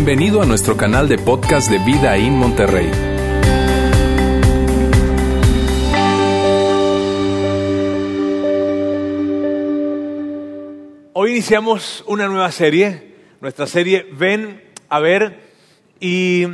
[0.00, 2.88] Bienvenido a nuestro canal de podcast de Vida en Monterrey.
[11.14, 15.40] Hoy iniciamos una nueva serie, nuestra serie Ven a ver
[15.98, 16.46] y,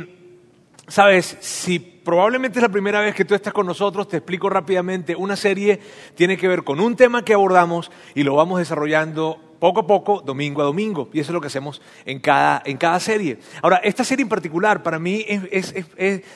[0.87, 5.15] sabes, si probablemente es la primera vez que tú estás con nosotros, te explico rápidamente,
[5.15, 5.79] una serie
[6.15, 10.21] tiene que ver con un tema que abordamos y lo vamos desarrollando poco a poco,
[10.21, 13.39] domingo a domingo, y eso es lo que hacemos en cada, en cada serie.
[13.63, 15.73] Ahora, esta serie en particular para mí es,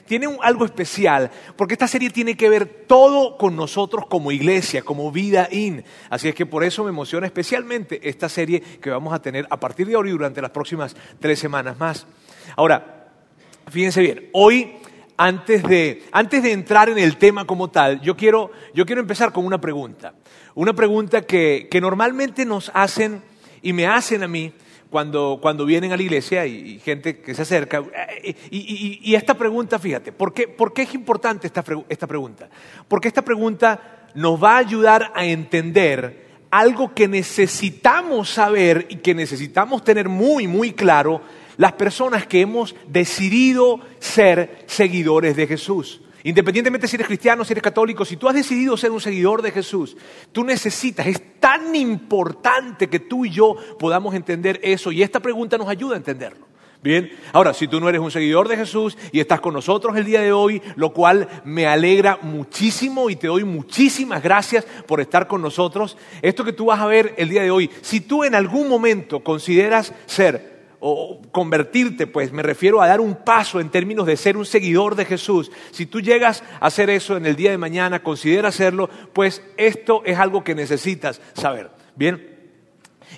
[0.07, 5.11] tiene algo especial, porque esta serie tiene que ver todo con nosotros como iglesia, como
[5.11, 5.83] vida in.
[6.09, 9.59] Así es que por eso me emociona especialmente esta serie que vamos a tener a
[9.59, 12.07] partir de ahora y durante las próximas tres semanas más.
[12.55, 13.11] Ahora,
[13.67, 14.73] fíjense bien, hoy
[15.19, 19.33] antes de, antes de entrar en el tema como tal, yo quiero, yo quiero empezar
[19.33, 20.13] con una pregunta.
[20.55, 23.21] Una pregunta que, que normalmente nos hacen
[23.61, 24.53] y me hacen a mí
[24.89, 27.83] cuando, cuando vienen a la iglesia y, gente que se acerca.
[28.23, 32.47] Eh, y, y, esta pregunta, fíjate, ¿por qué, por qué es importante esta, esta pregunta?
[32.87, 39.13] Porque esta pregunta nos va a ayudar a entender algo que necesitamos saber y que
[39.13, 41.21] necesitamos tener muy, muy claro
[41.59, 45.99] las personas que hemos decidido ser seguidores de Jesús.
[46.23, 49.51] Independientemente si eres cristiano, si eres católico, si tú has decidido ser un seguidor de
[49.51, 49.97] Jesús,
[50.31, 55.57] tú necesitas, es tan importante que tú y yo podamos entender eso y esta pregunta
[55.57, 56.47] nos ayuda a entenderlo.
[56.81, 60.05] Bien, ahora, si tú no eres un seguidor de Jesús y estás con nosotros el
[60.05, 65.27] día de hoy, lo cual me alegra muchísimo y te doy muchísimas gracias por estar
[65.27, 68.33] con nosotros, esto que tú vas a ver el día de hoy, si tú en
[68.33, 74.05] algún momento consideras ser o convertirte, pues me refiero a dar un paso en términos
[74.05, 75.51] de ser un seguidor de Jesús.
[75.71, 80.01] Si tú llegas a hacer eso en el día de mañana, considera hacerlo, pues esto
[80.05, 81.69] es algo que necesitas saber.
[81.95, 82.37] Bien.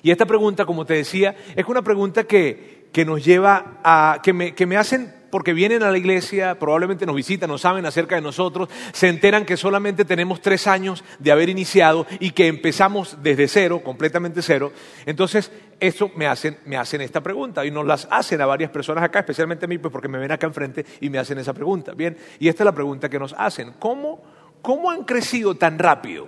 [0.02, 4.34] Y esta pregunta, como te decía, es una pregunta que, que nos lleva a, que
[4.34, 8.16] me, que me hacen porque vienen a la iglesia, probablemente nos visitan, no saben acerca
[8.16, 13.18] de nosotros, se enteran que solamente tenemos tres años de haber iniciado y que empezamos
[13.24, 14.72] desde cero, completamente cero.
[15.06, 19.04] Entonces, eso me hacen, me hacen esta pregunta y nos las hacen a varias personas
[19.04, 21.94] acá, especialmente a mí, pues porque me ven acá enfrente y me hacen esa pregunta.
[21.94, 23.74] Bien, y esta es la pregunta que nos hacen.
[23.80, 24.22] ¿Cómo,
[24.62, 26.28] cómo han crecido tan rápido?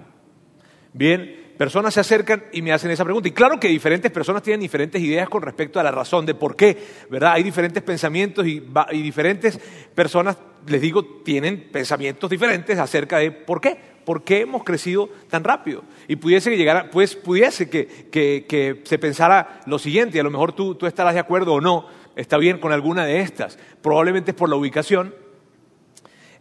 [0.94, 3.28] Bien, personas se acercan y me hacen esa pregunta.
[3.28, 6.56] Y claro que diferentes personas tienen diferentes ideas con respecto a la razón de por
[6.56, 6.78] qué,
[7.10, 7.34] ¿verdad?
[7.34, 9.60] Hay diferentes pensamientos y, diferentes
[9.96, 10.38] personas,
[10.68, 13.94] les digo, tienen pensamientos diferentes acerca de por qué.
[14.04, 15.84] ¿Por qué hemos crecido tan rápido?
[16.10, 20.32] Y pudiese que llegara, pues pudiese que, que, se pensara lo siguiente, y a lo
[20.32, 21.88] mejor tú, tú estarás de acuerdo o no,
[22.18, 23.58] está bien con alguna de estas.
[23.82, 25.16] Probablemente es por la ubicación,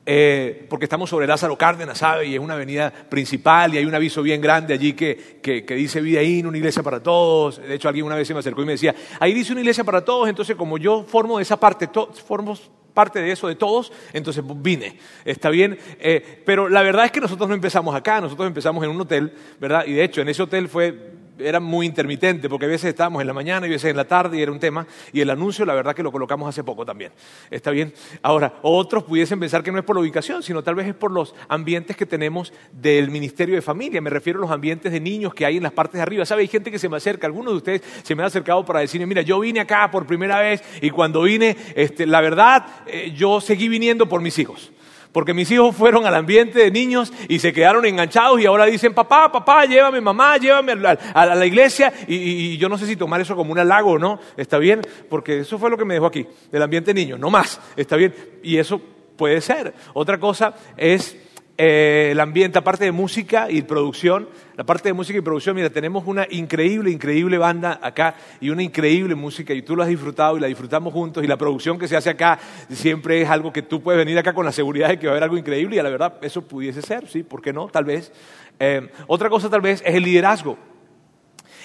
[0.05, 2.27] eh, porque estamos sobre Lázaro Cárdenas, ¿sabe?
[2.27, 5.75] Y es una avenida principal y hay un aviso bien grande allí que, que, que
[5.75, 7.59] dice una iglesia para todos.
[7.59, 9.85] De hecho, alguien una vez se me acercó y me decía, ahí dice una iglesia
[9.85, 11.89] para todos, entonces como yo formo esa parte,
[12.27, 12.57] formo
[12.93, 14.99] parte de eso de todos, entonces vine.
[15.25, 18.91] Está bien, eh, pero la verdad es que nosotros no empezamos acá, nosotros empezamos en
[18.91, 19.85] un hotel, ¿verdad?
[19.87, 23.27] Y de hecho, en ese hotel fue era muy intermitente, porque a veces estábamos en
[23.27, 24.87] la mañana y a veces en la tarde y era un tema.
[25.13, 27.13] Y el anuncio, la verdad que lo colocamos hace poco también.
[27.51, 27.93] ¿Está bien?
[28.23, 31.11] Ahora, otros pudiesen pensar que no es por la ubicación, sino tal vez es por
[31.11, 34.01] los ambientes que tenemos del Ministerio de Familia.
[34.01, 36.25] Me refiero a los ambientes de niños que hay en las partes de arriba.
[36.25, 36.43] ¿Sabe?
[36.43, 39.07] Hay gente que se me acerca, algunos de ustedes se me han acercado para decirme,
[39.07, 43.41] mira, yo vine acá por primera vez y cuando vine, este, la verdad, eh, yo
[43.41, 44.73] seguí viniendo por mis hijos
[45.13, 48.95] porque mis hijos fueron al ambiente de niños y se quedaron enganchados y ahora dicen,
[48.95, 53.37] papá, papá, llévame, mamá, llévame a la, iglesia y, yo no sé si tomar eso
[53.37, 56.27] como un halago o no, está bien, porque eso fue lo que me dejó aquí,
[56.51, 58.81] del ambiente de niños, no más, está bien, y eso
[59.17, 59.75] puede ser.
[59.93, 61.17] Otra cosa es
[61.59, 65.69] eh, el ambiente, aparte de música y producción, la parte de música y producción, mira,
[65.69, 70.39] tenemos una increíble, increíble banda acá y una increíble música y tú lo has disfrutado
[70.39, 72.39] y la disfrutamos juntos y la producción que se hace acá
[72.71, 75.15] siempre es algo que tú puedes venir acá con la seguridad de que va a
[75.15, 77.23] haber algo increíble y a la verdad eso pudiese ser, ¿sí?
[77.23, 77.69] ¿Por qué no?
[77.69, 78.13] Tal vez.
[78.59, 80.57] Eh, otra cosa tal vez es el liderazgo.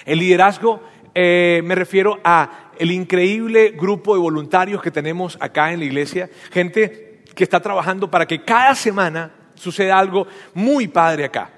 [0.05, 0.81] El liderazgo
[1.15, 6.29] eh, me refiero a el increíble grupo de voluntarios que tenemos acá en la iglesia,
[6.51, 11.51] gente que está trabajando para que cada semana sucede algo muy padre acá.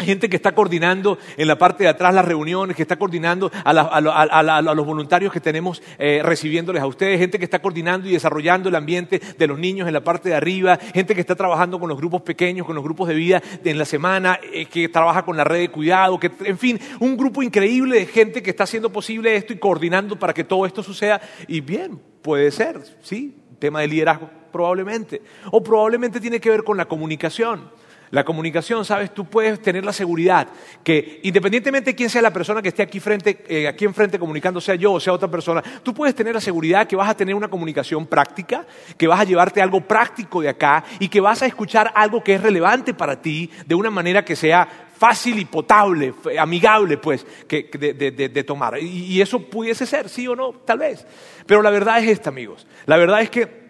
[0.00, 4.62] Gente que está coordinando en la parte de atrás las reuniones, que está coordinando a,
[4.74, 8.74] los voluntarios que tenemos eh, recibiéndoles a ustedes, gente que está coordinando y desarrollando el
[8.74, 11.96] ambiente de los niños en la parte de arriba, gente que está trabajando con los
[11.96, 15.44] grupos pequeños, con los grupos de vida en la semana, eh, que trabaja con la
[15.44, 19.36] red de cuidado, que, en fin, un grupo increíble de gente que está haciendo posible
[19.36, 21.20] esto y coordinando para que todo esto suceda.
[21.46, 25.22] Y bien, puede ser, sí, tema de liderazgo, probablemente.
[25.50, 27.70] O probablemente tiene que ver con la comunicación.
[28.10, 30.46] La comunicación, sabes, tú puedes tener la seguridad
[30.84, 34.60] que independientemente de quién sea la persona que esté aquí, frente, eh, aquí enfrente comunicando,
[34.60, 37.34] sea yo o sea otra persona, tú puedes tener la seguridad que vas a tener
[37.34, 38.66] una comunicación práctica,
[38.96, 42.34] que vas a llevarte algo práctico de acá y que vas a escuchar algo que
[42.34, 44.68] es relevante para ti de una manera que sea
[45.04, 48.78] fácil y potable, amigable, pues, que, de, tomar.
[48.82, 51.06] y eso pudiese ser, sí o no, tal vez.
[51.46, 52.66] Pero la verdad es esta, amigos.
[52.86, 53.64] La verdad es que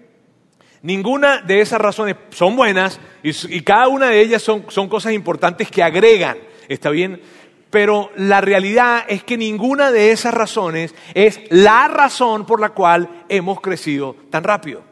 [0.85, 5.71] Ninguna de esas razones son buenas y, cada una de ellas son, son cosas importantes
[5.71, 6.37] que agregan,
[6.69, 7.23] ¿está bien?
[7.71, 13.25] Pero la realidad es que ninguna de esas razones es la razón por la cual
[13.31, 14.83] hemos crecido tan rápido.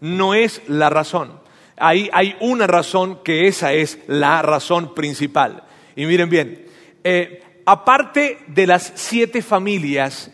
[0.00, 1.38] No es la razón.
[1.76, 5.62] Ahí hay una razón que esa es la razón principal.
[5.96, 6.66] Y miren bien,
[7.02, 10.30] eh, aparte de las siete familias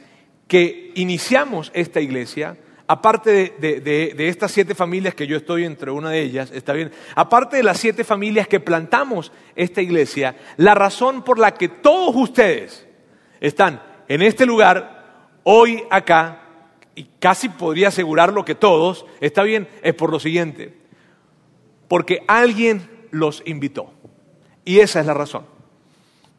[0.48, 6.20] que iniciamos esta iglesia, aparte de, estas siete familias que yo estoy entre una de
[6.20, 11.38] ellas, está bien, aparte de las siete familias que plantamos esta iglesia, la razón por
[11.38, 12.86] la que todos ustedes
[13.40, 16.40] están en este lugar, hoy acá,
[16.94, 20.74] y casi podría asegurarlo que todos, está bien, es por lo siguiente,
[21.88, 24.01] porque alguien los invitó.
[24.64, 25.44] Y esa es la razón.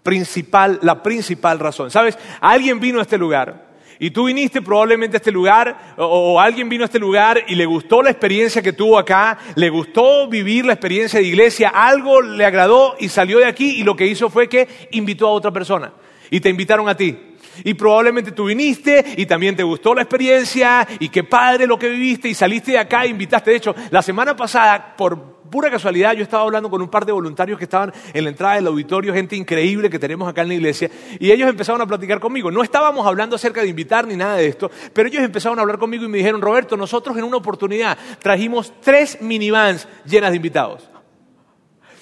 [0.01, 1.91] Principal, la principal razón.
[1.91, 2.17] ¿Sabes?
[2.41, 6.83] Alguien vino a este lugar y tú viniste probablemente a este lugar o, alguien vino
[6.83, 10.73] a este lugar y le gustó la experiencia que tuvo acá, le gustó vivir la
[10.73, 14.49] experiencia de iglesia, algo le agradó y salió de aquí y lo que hizo fue
[14.49, 15.93] que invitó a otra persona
[16.29, 17.17] y te invitaron a ti.
[17.63, 21.87] Y probablemente tú viniste y también te gustó la experiencia y qué padre lo que
[21.87, 23.51] viviste y saliste de acá e invitaste.
[23.51, 27.11] De hecho, la semana pasada, por pura casualidad, yo estaba hablando con un par de
[27.11, 30.55] voluntarios que estaban en la entrada del auditorio, gente increíble que tenemos acá en la
[30.55, 30.89] iglesia,
[31.19, 32.49] y ellos empezaron a platicar conmigo.
[32.49, 35.77] No estábamos hablando acerca de invitar ni nada de esto, pero ellos empezaron a hablar
[35.77, 40.89] conmigo y me dijeron, Roberto, nosotros en una oportunidad trajimos tres minivans llenas de invitados.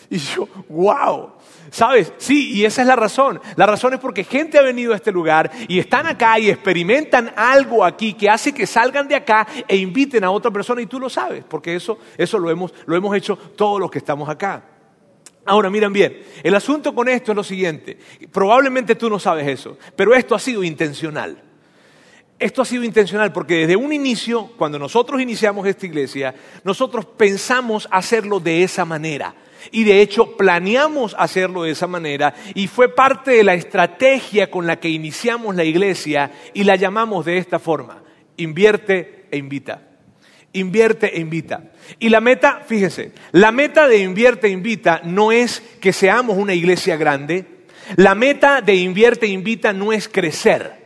[0.09, 1.33] Y yo, wow,
[1.71, 2.11] ¿Sabes?
[2.17, 3.39] Sí, y esa es la razón.
[3.55, 7.31] La razón es porque gente ha venido a este lugar y están acá y experimentan
[7.33, 10.99] algo aquí que hace que salgan de acá e inviten a otra persona y tú
[10.99, 14.65] lo sabes, porque eso, eso lo, hemos, lo hemos hecho todos los que estamos acá.
[15.45, 17.97] Ahora, miren bien, el asunto con esto es lo siguiente.
[18.33, 21.41] Probablemente tú no sabes eso, pero esto ha sido intencional.
[22.37, 26.35] Esto ha sido intencional porque desde un inicio, cuando nosotros iniciamos esta iglesia,
[26.65, 29.33] nosotros pensamos hacerlo de esa manera.
[29.69, 34.65] Y de hecho planeamos hacerlo de esa manera y fue parte de la estrategia con
[34.65, 38.01] la que iniciamos la iglesia y la llamamos de esta forma.
[38.37, 39.81] Invierte e invita.
[40.53, 41.71] Invierte e invita.
[41.99, 46.53] Y la meta, fíjese, la meta de invierte e invita no es que seamos una
[46.53, 47.45] iglesia grande.
[47.95, 50.81] La meta de invierte e invita no es crecer.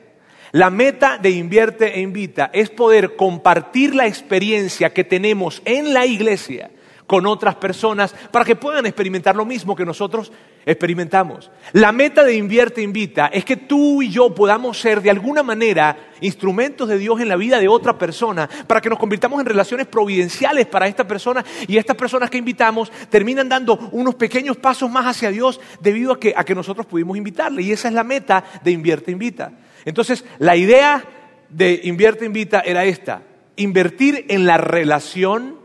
[0.52, 6.06] La meta de invierte e invita es poder compartir la experiencia que tenemos en la
[6.06, 6.70] iglesia
[7.08, 10.32] con otras personas para que puedan experimentar lo mismo que nosotros
[10.66, 11.52] experimentamos.
[11.74, 15.98] La meta de Invierte Invita es que tú y yo podamos ser de alguna manera
[16.22, 19.86] instrumentos de Dios en la vida de otra persona para que nos convirtamos en relaciones
[19.86, 25.06] providenciales para esta persona y estas personas que invitamos terminan dando unos pequeños pasos más
[25.06, 27.62] hacia Dios debido a que, a que nosotros pudimos invitarle.
[27.62, 29.52] Y esa es la meta de Invierte Invita.
[29.86, 31.04] Entonces, la idea
[31.50, 33.22] de Invierte Invita era esta,
[33.56, 35.65] invertir en la relación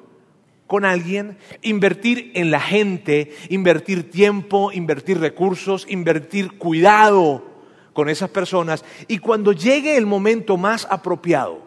[0.70, 7.44] con alguien, invertir en la gente, invertir tiempo, invertir recursos, invertir cuidado
[7.92, 8.84] con esas personas.
[9.08, 11.58] Y cuando llegue el momento más apropiado,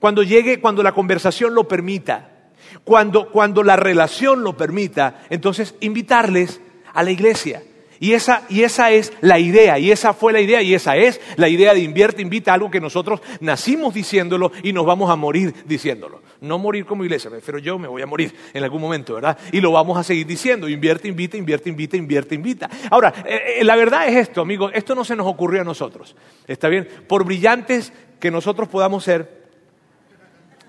[0.00, 2.48] cuando llegue, cuando la conversación lo permita,
[2.84, 6.62] cuando, cuando la relación lo permita, entonces invitarles
[6.94, 7.62] a la iglesia.
[8.00, 11.20] Y esa, y esa es la idea, y esa fue la idea, y esa es
[11.36, 15.52] la idea de invierte, invita, algo que nosotros nacimos diciéndolo y nos vamos a morir
[15.66, 16.22] diciéndolo.
[16.40, 19.36] No morir como iglesia, pero yo me voy a morir en algún momento, ¿verdad?
[19.50, 22.70] Y lo vamos a seguir diciendo, invierte, invita, invierte, invita, invierte, invita.
[22.90, 26.14] Ahora, eh, eh, la verdad es esto, amigos, esto no se nos ocurrió a nosotros,
[26.46, 26.88] ¿está bien?
[27.08, 29.48] Por brillantes que nosotros podamos ser,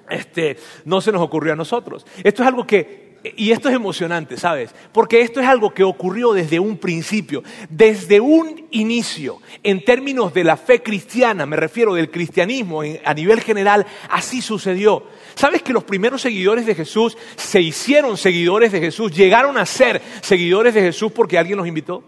[0.09, 2.05] este, no se nos ocurrió a nosotros.
[2.23, 4.73] Esto es algo que y esto es emocionante, ¿sabes?
[4.93, 10.45] Porque esto es algo que ocurrió desde un principio, desde un inicio, en términos de
[10.45, 15.03] la fe cristiana, me refiero del cristianismo a nivel general, así sucedió.
[15.35, 20.01] ¿Sabes que los primeros seguidores de Jesús se hicieron seguidores de Jesús, llegaron a ser
[20.21, 22.03] seguidores de Jesús porque alguien los invitó?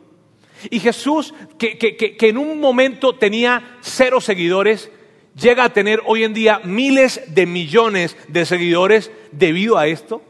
[0.70, 4.92] Y Jesús, que, que en un momento tenía cero seguidores,
[5.36, 10.22] llega a tener hoy en día miles de millones de seguidores debido a esto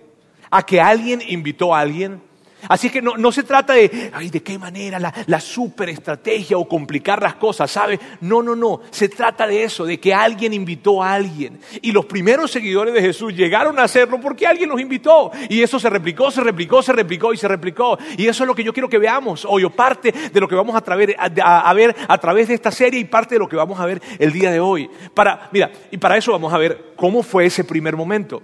[0.52, 2.22] a que alguien invitó a alguien.
[2.70, 6.60] Así que no, no se trata de, ay, ¿de qué manera la, la super estrategia
[6.60, 8.00] o complicar las cosas, ¿sabe?
[8.22, 8.82] No, no, no.
[8.92, 11.60] Se trata de eso, de que alguien invitó a alguien.
[11.82, 15.32] Y los primeros seguidores de Jesús llegaron a hacerlo porque alguien los invitó.
[15.50, 17.98] Y eso se replicó, se replicó, se replicó y se replicó.
[18.16, 20.54] Y eso es lo que yo quiero que veamos hoy, o parte de lo que
[20.54, 23.80] vamos a- a ver a través de esta serie y parte de lo que vamos
[23.80, 24.88] a ver el día de hoy.
[25.16, 28.44] Para, mira, y para eso vamos a ver cómo fue ese primer momento.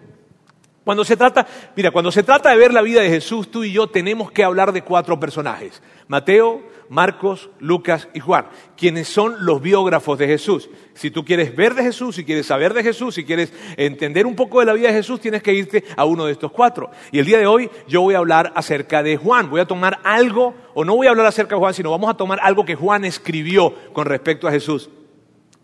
[0.88, 3.74] Cuando se trata, mira, cuando se trata de ver la vida de Jesús, tú y
[3.74, 9.62] yo tenemos que hablar de cuatro personajes: Mateo, Marcos, Lucas y Juan, quienes son los
[9.62, 10.70] biógrafos de Jesús.
[10.94, 14.38] Si tú quieres ver de Jesús, si quieres saber de Jesús, si quieres entender un
[14.38, 16.90] poco de la vida de Jesús, tienes que irte a uno de estos cuatro.
[17.12, 19.50] Y el día de hoy yo voy a hablar acerca de Juan.
[19.50, 22.14] Voy a tomar algo, o no voy a hablar acerca de Juan, sino vamos a
[22.16, 24.90] tomar algo que Juan escribió con respecto a Jesús.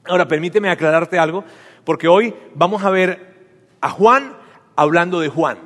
[0.04, 1.46] Ahora, permíteme aclararte algo,
[1.86, 3.36] porque hoy vamos a ver
[3.80, 4.43] a Juan
[4.76, 5.58] hablando de Juan,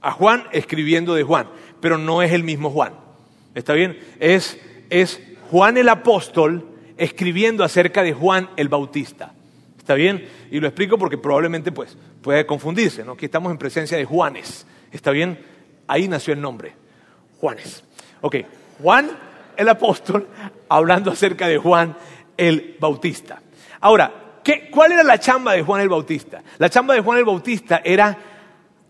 [0.00, 1.48] a Juan escribiendo de Juan,
[1.80, 2.94] pero no es el mismo Juan.
[3.54, 3.98] ¿Está bien?
[4.18, 4.58] Es,
[4.90, 5.20] es
[5.50, 6.66] Juan el apóstol
[6.96, 9.32] escribiendo acerca de Juan el Bautista.
[9.78, 10.28] ¿Está bien?
[10.50, 13.12] Y lo explico porque probablemente pues, puede confundirse, ¿no?
[13.12, 14.66] Aquí estamos en presencia de Juanes.
[14.92, 15.38] ¿Está bien?
[15.86, 16.74] Ahí nació el nombre.
[17.40, 17.82] Juanes.
[18.20, 18.36] Ok,
[18.82, 19.10] Juan
[19.56, 20.28] el apóstol
[20.68, 21.96] hablando acerca de Juan
[22.36, 23.42] el Bautista.
[23.80, 26.42] Ahora, ¿qué, ¿cuál era la chamba de Juan el Bautista?
[26.58, 28.16] La chamba de Juan el Bautista era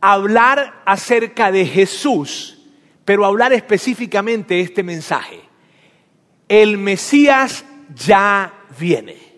[0.00, 2.59] hablar acerca de Jesús,
[3.04, 5.40] pero hablar específicamente este mensaje.
[6.49, 7.64] El Mesías
[7.95, 9.30] ya viene.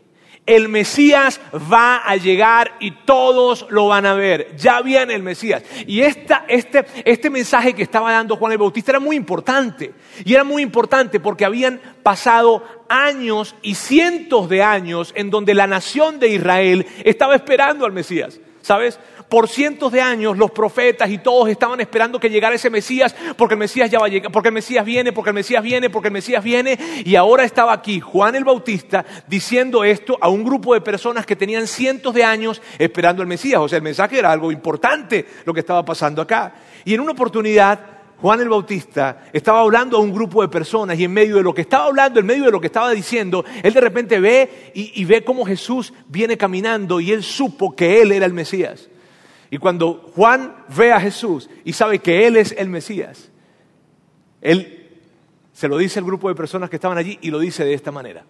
[0.45, 1.41] El Mesías
[1.73, 4.57] va a llegar y todos lo van a ver.
[4.57, 5.63] Ya viene el Mesías.
[5.87, 9.95] Y esta, este, este mensaje que estaba dando Juan el Bautista era muy importante.
[10.25, 15.69] Y era muy importante porque habían pasado años y cientos de años en donde la
[15.69, 18.41] nación de Israel estaba esperando al Mesías.
[18.63, 18.99] ¿Sabes?
[19.33, 23.55] Por cientos de años los profetas y todos estaban esperando que llegara ese Mesías porque
[23.55, 26.09] el Mesías ya va a llegar, porque el Mesías viene, porque el Mesías viene, porque
[26.09, 26.79] el Mesías viene.
[27.03, 31.35] Y ahora estaba aquí Juan el Bautista diciendo esto a un grupo de personas que
[31.35, 33.59] tenían cientos de años esperando al Mesías.
[33.61, 36.53] O sea, el mensaje era algo importante lo que estaba pasando acá.
[36.85, 37.81] Y en una oportunidad
[38.21, 41.55] Juan el Bautista estaba hablando a un grupo de personas y en medio de lo
[41.55, 45.01] que estaba hablando, en medio de lo que estaba diciendo, él de repente ve y,
[45.01, 48.91] y ve cómo Jesús viene caminando y él supo que él era el Mesías.
[49.53, 53.31] Y cuando Juan ve a Jesús y sabe que él es el Mesías,
[54.41, 54.89] él
[55.53, 57.93] se lo dice al grupo de personas que estaban allí y lo dice de esta
[57.93, 58.25] manera.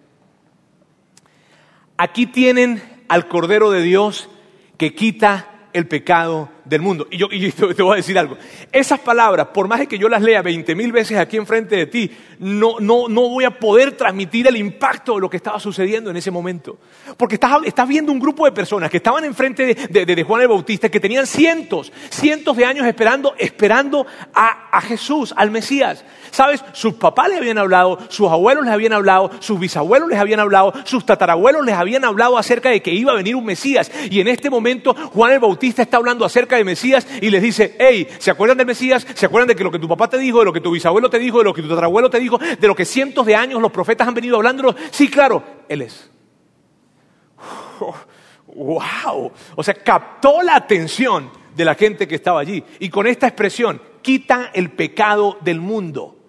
[1.95, 4.29] Aquí tienen al Cordero de Dios
[4.75, 7.07] que quita el pecado del mundo.
[7.11, 7.27] Y yo,
[7.75, 8.37] te, voy a decir algo.
[8.71, 11.85] Esas palabras, por más de que yo las lea veinte mil veces aquí enfrente de
[11.87, 16.09] ti, no, no, no voy a poder transmitir el impacto de lo que estaba sucediendo
[16.09, 16.77] en ese momento.
[17.17, 20.41] Porque estás, estás viendo un grupo de personas que estaban enfrente de, de, de Juan
[20.41, 26.03] el Bautista, que tenían cientos, cientos de años esperando, esperando a, a Jesús, al Mesías.
[26.31, 26.63] ¿Sabes?
[26.73, 30.73] Sus papás les habían hablado, sus abuelos les habían hablado, sus bisabuelos les habían hablado,
[30.83, 33.91] sus tatarabuelos les habían hablado acerca de que iba a venir un Mesías.
[34.09, 37.75] Y en este momento Juan el Bautista está hablando acerca de Mesías y les dice,
[37.79, 39.05] hey, ¿se acuerdan del Mesías?
[39.13, 41.09] ¿Se acuerdan de que lo que tu papá te dijo, de lo que tu bisabuelo
[41.09, 43.61] te dijo, de lo que tu tatarabuelo te dijo, de lo que cientos de años
[43.61, 44.75] los profetas han venido hablando?
[44.91, 46.09] Sí, claro, Él es.
[48.55, 49.31] ¡Wow!
[49.55, 52.63] O sea, captó la atención de la gente que estaba allí.
[52.79, 56.22] Y con esta expresión, quita el pecado del mundo.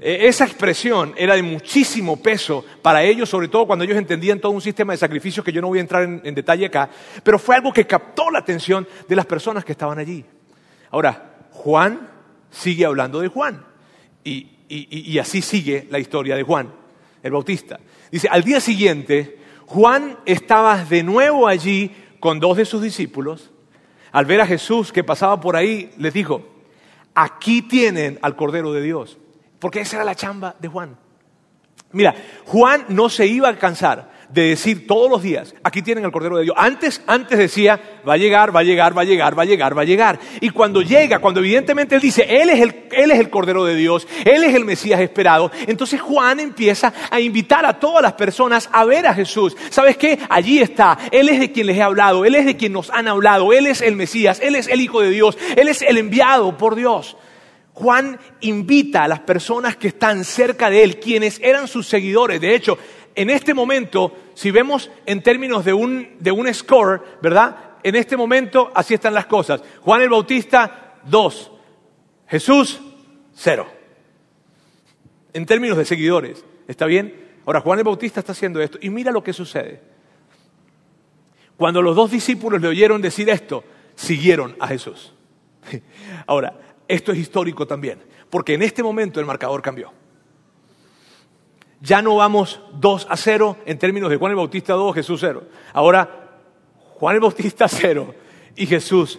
[0.00, 4.60] Esa expresión era de muchísimo peso para ellos, sobre todo cuando ellos entendían todo un
[4.60, 6.88] sistema de sacrificios que yo no voy a entrar en, detalle acá,
[7.24, 10.24] pero fue algo que captó la atención de las personas que estaban allí.
[10.90, 12.08] Ahora, Juan
[12.50, 13.64] sigue hablando de Juan
[14.22, 16.72] y, y así sigue la historia de Juan,
[17.20, 17.80] el Bautista.
[18.10, 23.50] Dice, al día siguiente, Juan estaba de nuevo allí con dos de sus discípulos.
[24.12, 26.46] Al ver a Jesús que pasaba por ahí, les dijo,
[27.14, 29.18] aquí tienen al Cordero de Dios.
[29.62, 30.96] Porque esa era la chamba de Juan.
[31.92, 32.12] Mira,
[32.46, 36.36] Juan no se iba a cansar de decir todos los días, aquí tienen el Cordero
[36.36, 36.56] de Dios.
[36.58, 37.78] Antes, antes decía,
[38.08, 40.18] va a llegar, va a llegar, va a llegar, va a llegar, va a llegar.
[40.40, 43.76] Y cuando llega, cuando evidentemente él dice, él es el, él es el Cordero de
[43.76, 48.68] Dios, él es el Mesías esperado, entonces Juan empieza a invitar a todas las personas
[48.72, 49.56] a ver a Jesús.
[49.70, 50.18] ¿Sabes qué?
[50.28, 53.06] Allí está, él es de quien les he hablado, él es de quien nos han
[53.06, 56.58] hablado, él es el Mesías, él es el Hijo de Dios, él es el enviado
[56.58, 57.16] por Dios.
[57.74, 62.40] Juan invita a las personas que están cerca de él, quienes eran sus seguidores.
[62.40, 62.78] De hecho,
[63.14, 67.56] en este momento, si vemos en términos de un, de un score, ¿verdad?
[67.82, 69.62] En este momento así están las cosas.
[69.80, 71.50] Juan el Bautista, dos.
[72.26, 72.80] Jesús,
[73.34, 73.66] cero.
[75.32, 77.22] En términos de seguidores, ¿está bien?
[77.44, 79.80] Ahora, Juan el Bautista está haciendo esto y mira lo que sucede.
[81.56, 83.64] Cuando los dos discípulos le oyeron decir esto,
[83.94, 85.14] siguieron a Jesús.
[86.26, 86.54] Ahora,
[86.92, 89.90] esto es histórico también, porque en este momento el marcador cambió.
[91.80, 95.42] Ya no vamos 2 a 0 en términos de Juan el Bautista 2, Jesús 0.
[95.72, 96.42] Ahora,
[96.96, 98.14] Juan el Bautista 0
[98.56, 99.18] y Jesús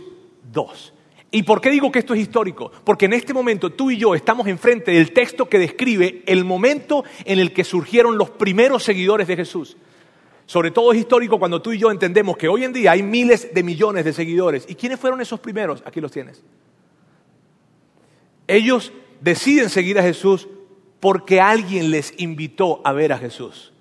[0.52, 0.94] 2.
[1.32, 2.72] ¿Y por qué digo que esto es histórico?
[2.84, 7.04] Porque en este momento tú y yo estamos enfrente del texto que describe el momento
[7.26, 9.78] en el que surgieron los primeros seguidores de Jesús.
[10.46, 13.52] Sobre todo es histórico cuando tú y yo entendemos que hoy en día hay miles
[13.52, 14.66] de millones de seguidores.
[14.70, 15.82] ¿Y quiénes fueron esos primeros?
[15.88, 16.44] Aquí los tienes.
[18.48, 20.48] Ellos deciden seguir a Jesús
[21.00, 23.74] porque alguien les invitó a ver a Jesús.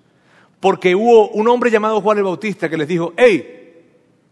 [0.59, 3.81] Porque hubo un hombre llamado Juan el Bautista que les dijo, hey,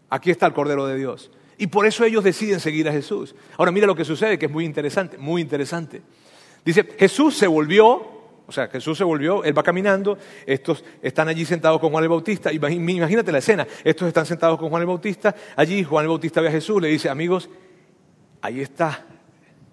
[0.08, 1.30] aquí está el Cordero de Dios.
[1.58, 3.34] Y por eso ellos deciden seguir a Jesús.
[3.56, 6.02] Ahora mira lo que sucede, que es muy interesante, muy interesante.
[6.64, 7.84] Dice, Jesús se volvió,
[8.46, 12.10] o sea, Jesús se volvió, él va caminando, estos están allí sentados con Juan el
[12.10, 16.40] Bautista, imagínate la escena, estos están sentados con Juan el Bautista, allí Juan el Bautista
[16.40, 17.48] ve a Jesús, le dice, amigos,
[18.40, 19.06] ahí está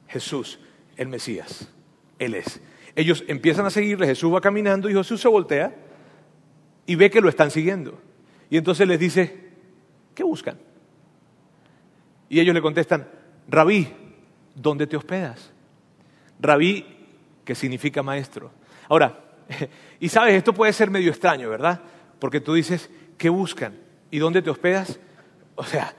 [0.09, 0.59] Jesús,
[0.97, 1.69] el Mesías,
[2.17, 2.61] Él es.
[2.95, 5.73] Ellos empiezan a seguirle, Jesús va caminando y Jesús se voltea
[6.85, 7.99] y ve que lo están siguiendo.
[8.49, 9.51] Y entonces les dice,
[10.15, 10.57] ¿qué buscan?
[12.27, 13.07] Y ellos le contestan,
[13.47, 13.87] Rabí,
[14.55, 15.51] ¿dónde te hospedas?
[16.39, 16.85] Rabí,
[17.45, 18.51] que significa maestro.
[18.87, 19.23] Ahora,
[19.99, 21.81] y sabes, esto puede ser medio extraño, ¿verdad?
[22.19, 23.77] Porque tú dices, ¿qué buscan?
[24.09, 24.99] ¿Y dónde te hospedas?
[25.55, 25.93] O sea,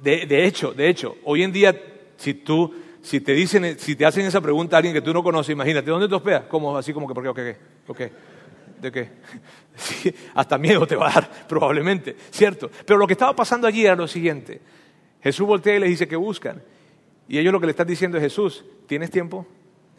[0.00, 1.76] de, de hecho, de hecho, hoy en día,
[2.16, 2.72] si tú
[3.08, 5.90] si te dicen, si te hacen esa pregunta a alguien que tú no conoces, imagínate,
[5.90, 6.42] ¿dónde te hospedas?
[6.42, 7.56] Como así como que, ¿por qué?
[7.86, 8.12] ¿O qué?
[8.82, 9.08] ¿De qué?
[10.34, 12.70] hasta miedo te va a dar, probablemente, ¿cierto?
[12.84, 14.60] Pero lo que estaba pasando allí era lo siguiente.
[15.22, 16.62] Jesús voltea y les dice que buscan.
[17.28, 19.46] Y ellos lo que le están diciendo es, Jesús, ¿tienes tiempo?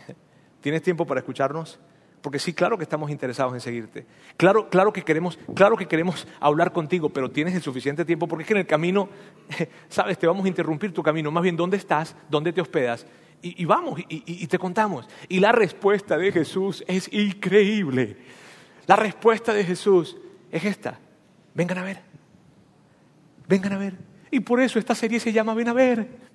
[0.61, 1.79] ¿Tienes tiempo para escucharnos?
[2.21, 4.05] Porque sí, claro que estamos interesados en seguirte.
[4.35, 8.43] Claro, claro que queremos, claro que queremos hablar contigo, pero tienes el suficiente tiempo porque
[8.43, 9.09] es que en el camino,
[9.89, 11.31] sabes, te vamos a interrumpir tu camino.
[11.31, 12.15] Más bien, ¿dónde estás?
[12.29, 13.05] ¿Dónde te hospedas?
[13.41, 15.07] Y, vamos, y, y te contamos.
[15.29, 18.17] Y la respuesta de Jesús es increíble.
[18.85, 20.17] La respuesta de Jesús
[20.51, 20.99] es esta.
[21.53, 22.01] Vengan a ver.
[23.47, 23.97] Vengan a ver.
[24.31, 26.28] Y por eso esta serie se llama Ven a ver.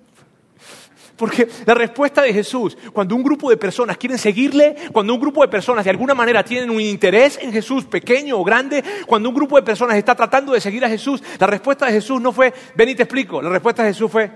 [1.15, 5.41] Porque la respuesta de Jesús, cuando un grupo de personas quieren seguirle, cuando un grupo
[5.41, 9.35] de personas de alguna manera tienen un interés en Jesús, pequeño o grande, cuando un
[9.35, 12.53] grupo de personas está tratando de seguir a Jesús, la respuesta de Jesús no fue,
[12.75, 14.29] ven y te explico, la respuesta de Jesús fue,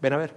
[0.00, 0.34] ven a ver.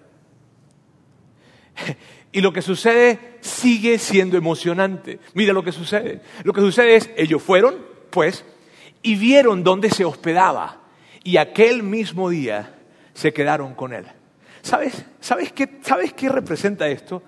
[2.31, 5.19] Y lo que sucede sigue siendo emocionante.
[5.33, 6.21] Mira lo que sucede.
[6.43, 7.77] Lo que sucede es, ellos fueron,
[8.11, 8.45] pues,
[9.01, 10.81] y vieron dónde se hospedaba.
[11.23, 12.75] Y aquel mismo día
[13.13, 14.05] se quedaron con él.
[14.61, 17.23] ¿Sabes, sabes, qué, ¿Sabes qué representa esto?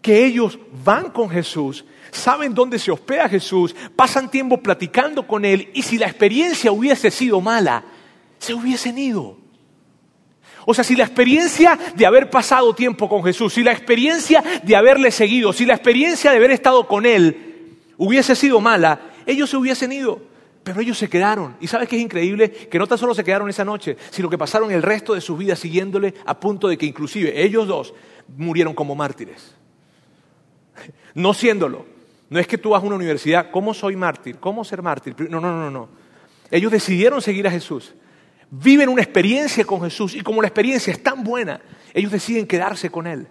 [0.00, 5.70] Que ellos van con Jesús, saben dónde se hospeda Jesús, pasan tiempo platicando con Él
[5.74, 7.84] y si la experiencia hubiese sido mala,
[8.38, 9.38] se hubiesen ido.
[10.64, 14.76] O sea, si la experiencia de haber pasado tiempo con Jesús, si la experiencia de
[14.76, 19.56] haberle seguido, si la experiencia de haber estado con Él hubiese sido mala, ellos se
[19.56, 20.31] hubiesen ido.
[20.62, 21.56] Pero ellos se quedaron.
[21.60, 22.50] ¿Y sabes qué es increíble?
[22.50, 25.36] Que no tan solo se quedaron esa noche, sino que pasaron el resto de su
[25.36, 27.94] vida siguiéndole a punto de que inclusive ellos dos
[28.36, 29.54] murieron como mártires.
[31.14, 31.86] No siéndolo.
[32.30, 34.38] No es que tú vas a una universidad, ¿cómo soy mártir?
[34.38, 35.14] ¿Cómo ser mártir?
[35.28, 35.88] No, no, no, no.
[36.50, 37.92] Ellos decidieron seguir a Jesús.
[38.50, 41.60] Viven una experiencia con Jesús y como la experiencia es tan buena,
[41.92, 43.26] ellos deciden quedarse con Él.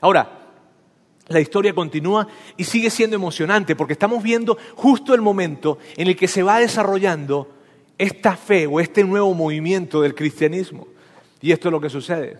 [0.00, 0.37] Ahora,
[1.28, 6.16] la historia continúa y sigue siendo emocionante porque estamos viendo justo el momento en el
[6.16, 7.48] que se va desarrollando
[7.98, 10.88] esta fe o este nuevo movimiento del cristianismo.
[11.40, 12.38] Y esto es lo que sucede.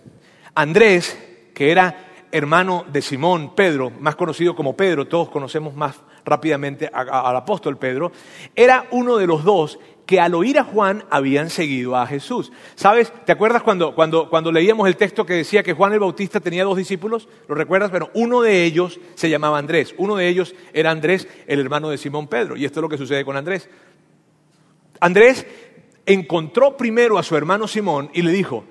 [0.54, 1.16] Andrés,
[1.54, 7.36] que era hermano de Simón, Pedro, más conocido como Pedro, todos conocemos más rápidamente al
[7.36, 8.12] apóstol Pedro,
[8.54, 12.50] era uno de los dos que al oír a Juan habían seguido a Jesús.
[12.76, 13.12] ¿Sabes?
[13.26, 16.64] ¿Te acuerdas cuando, cuando, cuando leíamos el texto que decía que Juan el Bautista tenía
[16.64, 17.28] dos discípulos?
[17.46, 17.90] ¿Lo recuerdas?
[17.90, 19.94] Bueno, uno de ellos se llamaba Andrés.
[19.98, 22.56] Uno de ellos era Andrés, el hermano de Simón Pedro.
[22.56, 23.68] Y esto es lo que sucede con Andrés.
[24.98, 25.46] Andrés
[26.06, 28.64] encontró primero a su hermano Simón y le dijo,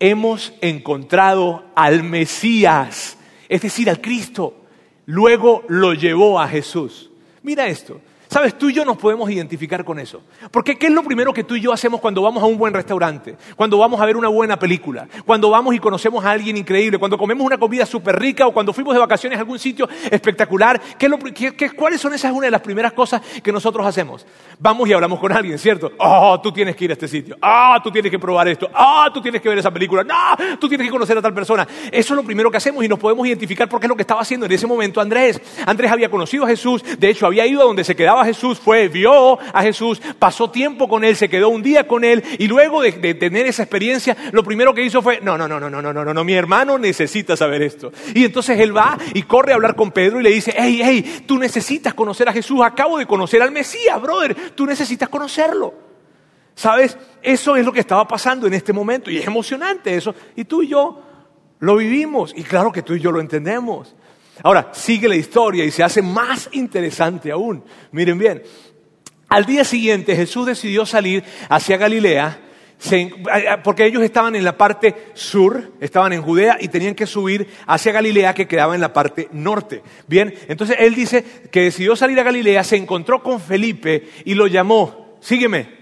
[0.00, 3.18] hemos encontrado al Mesías,
[3.50, 4.64] es decir, al Cristo.
[5.04, 7.10] Luego lo llevó a Jesús.
[7.42, 8.00] Mira esto.
[8.28, 10.20] Sabes, tú y yo nos podemos identificar con eso.
[10.50, 12.74] Porque ¿qué es lo primero que tú y yo hacemos cuando vamos a un buen
[12.74, 13.36] restaurante?
[13.56, 17.16] Cuando vamos a ver una buena película, cuando vamos y conocemos a alguien increíble, cuando
[17.16, 20.80] comemos una comida súper rica o cuando fuimos de vacaciones a algún sitio espectacular.
[21.76, 24.26] ¿Cuáles son esas una de las primeras cosas que nosotros hacemos?
[24.58, 25.92] Vamos y hablamos con alguien, ¿cierto?
[25.98, 27.36] Oh, tú tienes que ir a este sitio.
[27.40, 28.68] Ah, oh, tú tienes que probar esto.
[28.74, 30.04] Ah, oh, tú tienes que ver esa película.
[30.04, 31.66] No, tú tienes que conocer a tal persona.
[31.90, 34.20] Eso es lo primero que hacemos y nos podemos identificar porque es lo que estaba
[34.20, 35.40] haciendo en ese momento Andrés.
[35.64, 38.58] Andrés había conocido a Jesús, de hecho había ido a donde se quedaba estaba Jesús,
[38.58, 42.48] fue, vio a Jesús, pasó tiempo con él, se quedó un día con él y
[42.48, 45.70] luego de, de tener esa experiencia, lo primero que hizo fue, no, no, no, no,
[45.70, 47.92] no, no, no, no, mi hermano necesita saber esto.
[48.14, 51.24] Y entonces él va y corre a hablar con Pedro y le dice, hey, hey,
[51.26, 55.74] tú necesitas conocer a Jesús, acabo de conocer al Mesías, brother, tú necesitas conocerlo.
[56.54, 56.98] ¿Sabes?
[57.22, 60.12] Eso es lo que estaba pasando en este momento y es emocionante eso.
[60.34, 61.02] Y tú y yo
[61.60, 63.94] lo vivimos y claro que tú y yo lo entendemos.
[64.42, 67.64] Ahora, sigue la historia y se hace más interesante aún.
[67.92, 68.42] Miren bien,
[69.28, 72.40] al día siguiente Jesús decidió salir hacia Galilea,
[73.64, 77.92] porque ellos estaban en la parte sur, estaban en Judea y tenían que subir hacia
[77.92, 79.82] Galilea que quedaba en la parte norte.
[80.06, 84.46] Bien, entonces él dice que decidió salir a Galilea, se encontró con Felipe y lo
[84.46, 85.76] llamó, sígueme.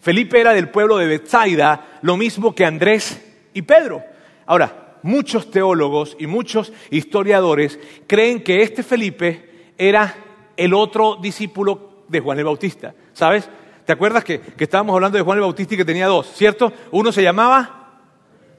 [0.00, 3.20] Felipe era del pueblo de Bethsaida, lo mismo que Andrés
[3.54, 4.02] y Pedro.
[4.46, 10.14] Ahora, muchos teólogos y muchos historiadores creen que este Felipe era
[10.56, 12.94] el otro discípulo de Juan el Bautista.
[13.12, 13.48] ¿Sabes?
[13.84, 16.72] ¿Te acuerdas que, estábamos hablando de Juan el Bautista y que tenía dos, ¿cierto?
[16.90, 18.00] Uno se llamaba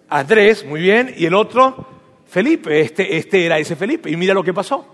[0.10, 1.86] Andrés, muy bien, y el otro
[2.28, 2.82] Felipe.
[2.82, 4.10] Este, este era ese Felipe.
[4.10, 4.86] Y mira lo que pasó.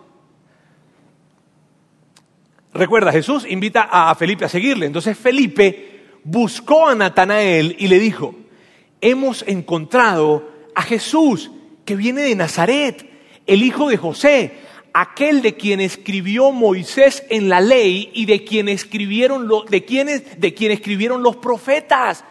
[2.74, 4.86] Recuerda, Jesús invita a Felipe a seguirle.
[4.86, 8.36] Entonces Felipe buscó a Natanael y le dijo,
[9.02, 11.50] hemos encontrado a Jesús,
[11.86, 13.10] que viene de Nazaret,
[13.48, 14.60] el hijo de José,
[14.94, 20.54] aquel de quien escribió Moisés en la ley y de quien escribieron, de quienes, de
[20.54, 22.24] quien escribieron los profetas.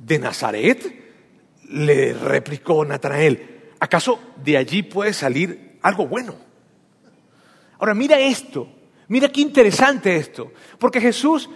[0.00, 0.84] ¿De Nazaret?
[1.68, 3.70] Le replicó Natanael.
[3.78, 6.34] ¿Acaso de allí puede salir algo bueno?
[7.78, 8.66] Ahora mira esto,
[9.06, 11.48] mira qué interesante esto, porque Jesús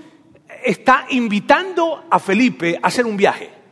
[0.64, 3.63] está invitando a Felipe a hacer un viaje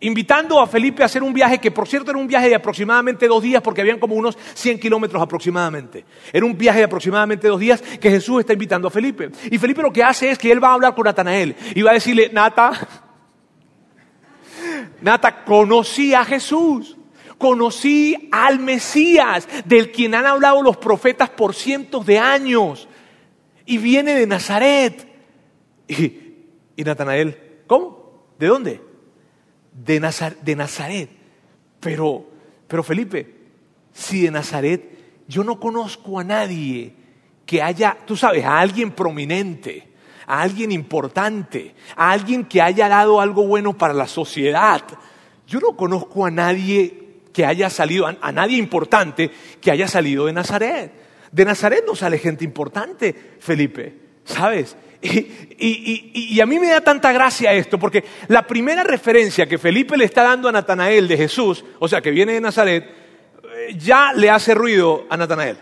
[0.00, 3.26] invitando a Felipe a hacer un viaje que por cierto era un viaje de aproximadamente
[3.26, 6.04] dos días porque habían como unos 100 kilómetros aproximadamente.
[6.32, 9.30] Era un viaje de aproximadamente dos días que Jesús está invitando a Felipe.
[9.50, 11.92] Y Felipe lo que hace es que él va a hablar con Natanael y va
[11.92, 12.72] a decirle, Nata,
[15.00, 16.96] Nata, conocí a Jesús.
[17.38, 22.88] Conocí al Mesías, del quien han hablado los profetas por cientos de años.
[23.66, 25.06] Y viene de Nazaret.
[25.86, 26.12] Y,
[26.76, 28.32] y Natanael, ¿cómo?
[28.38, 28.85] ¿De dónde?
[29.84, 31.10] De, Nazaret.
[31.80, 32.26] Pero,
[32.66, 33.34] pero Felipe,
[33.92, 34.96] si de Nazaret
[35.28, 36.94] yo no conozco a nadie
[37.44, 39.88] que haya, tú sabes, a alguien prominente,
[40.26, 44.82] a alguien importante, a alguien que haya dado algo bueno para la sociedad.
[45.46, 50.32] Yo no conozco a nadie que haya salido, a, nadie importante que haya salido de
[50.32, 50.92] Nazaret.
[51.30, 54.76] De Nazaret no sale gente importante, Felipe, ¿sabes?
[55.58, 60.04] Y, a mí me da tanta gracia esto, porque la primera referencia que Felipe le
[60.04, 64.28] está dando a Natanael de Jesús, o sea, que viene de Nazaret, eh, ya le
[64.28, 65.56] hace ruido a Natanael,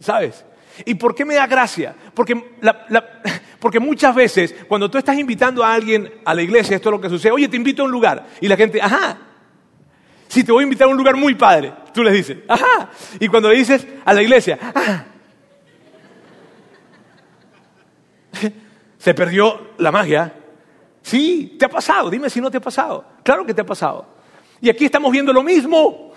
[0.00, 0.44] ¿sabes?
[0.84, 1.94] ¿Y por qué me da gracia?
[2.14, 2.34] Porque,
[3.60, 7.00] porque muchas veces cuando tú estás invitando a alguien a la iglesia, esto es lo
[7.00, 9.18] que sucede, oye, te invito a un lugar, y la gente, ajá,
[10.28, 13.28] si te voy a invitar a un lugar muy padre, tú les dices, ajá, y
[13.28, 15.06] cuando le dices a la iglesia, ajá,
[19.06, 20.34] Se perdió la magia.
[21.00, 22.10] Sí, te ha pasado.
[22.10, 23.04] Dime si no te ha pasado.
[23.22, 24.04] Claro que te ha pasado.
[24.60, 26.12] Y aquí estamos viendo lo mismo.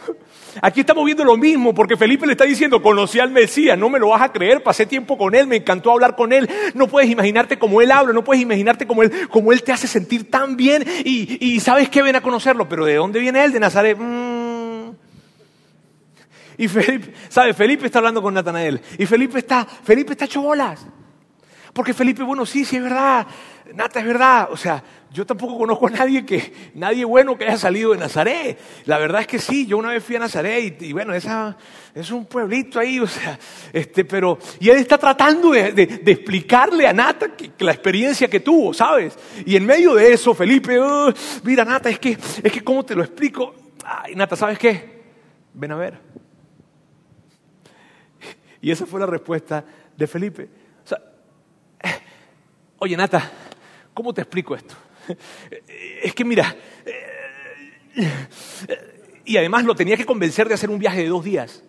[0.60, 4.00] Aquí estamos viendo lo mismo, porque Felipe le está diciendo, conocí al Mesías, no me
[4.00, 7.12] lo vas a creer, pasé tiempo con él, me encantó hablar con él, no puedes
[7.12, 10.58] imaginarte cómo él habla, no puedes imaginarte cómo él, cómo él te hace sentir tan
[10.58, 13.52] bien y, sabes que ven a conocerlo, pero ¿de dónde viene él?
[13.52, 14.00] De Nazaret.
[14.00, 14.94] Mm.
[16.58, 17.56] Y Felipe, ¿sabes?
[17.56, 20.88] Felipe está hablando con Natanael y Felipe está, Felipe está hecho bolas.
[21.80, 23.26] Porque Felipe, bueno, sí, sí es verdad,
[23.74, 24.50] Nata es verdad.
[24.52, 28.60] O sea, yo tampoco conozco a nadie que, nadie bueno que haya salido de Nazaret.
[28.84, 31.56] La verdad es que sí, yo una vez fui a Nazaret y, bueno, esa,
[31.96, 33.40] es un pueblito ahí, o sea,
[33.72, 38.74] este, pero, y él está tratando de, explicarle a Nata que, la experiencia que tuvo,
[38.74, 39.18] ¿sabes?
[39.46, 40.78] Y en medio de eso, Felipe,
[41.46, 43.56] mira, Nata, es que, es que, ¿cómo te lo explico?
[43.86, 45.02] Ay, Nata, ¿sabes qué?
[45.54, 45.98] Ven a ver.
[48.60, 49.64] Y esa fue la respuesta
[49.96, 50.59] de Felipe.
[52.80, 53.32] Oye, Nata,
[53.94, 54.76] ¿cómo te explico esto?
[56.02, 56.56] Es que mira,
[59.26, 61.64] y además lo tenía que convencer de hacer un viaje de dos días.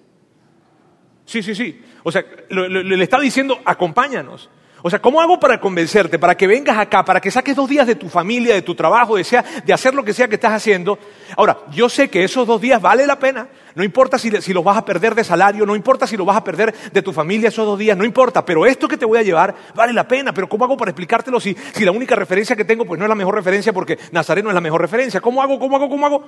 [1.25, 1.83] Sí, sí, sí.
[2.03, 4.51] O sea, le estaba diciendo, acompáñanos.
[4.83, 6.19] O sea, ¿cómo hago para convencerte?
[6.19, 9.17] Para que vengas acá, para que saques dos días de tu familia, de tu trabajo,
[9.17, 10.99] de, hacer lo que sea que estás haciendo.
[11.37, 13.49] Ahora, yo sé que esos dos días vale la pena.
[13.75, 16.37] No importa si, si, los vas a perder de salario, no importa si los vas
[16.37, 18.45] a perder de tu familia esos dos días, no importa.
[18.45, 20.33] Pero esto que te voy a llevar vale la pena.
[20.33, 23.09] Pero ¿cómo hago para explicártelo si, si la única referencia que tengo pues no es
[23.11, 25.21] la mejor referencia porque Nazareno es la mejor referencia?
[25.21, 25.59] ¿Cómo hago?
[25.59, 25.89] ¿Cómo hago?
[25.91, 26.25] ¿Cómo hago?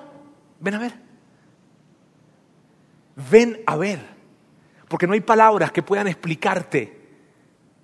[0.61, 0.93] Ven a ver.
[3.31, 4.01] Ven a ver.
[4.89, 7.02] Porque no hay palabras que puedan explicarte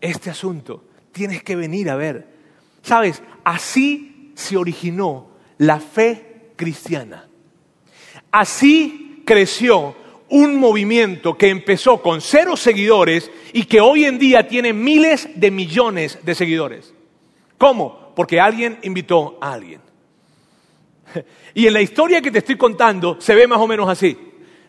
[0.00, 0.84] este asunto.
[1.12, 2.26] tienes que venir a ver.
[2.82, 7.28] Sabes, así se originó la fe cristiana.
[8.30, 9.96] Así creció
[10.28, 15.50] un movimiento que empezó con cero seguidores y que hoy en día tiene miles de
[15.50, 16.94] millones de seguidores.
[17.56, 18.12] ¿Cómo?
[18.14, 19.80] Porque alguien invitó a alguien.
[21.54, 24.16] Y en la historia que te estoy contando se ve más o menos así.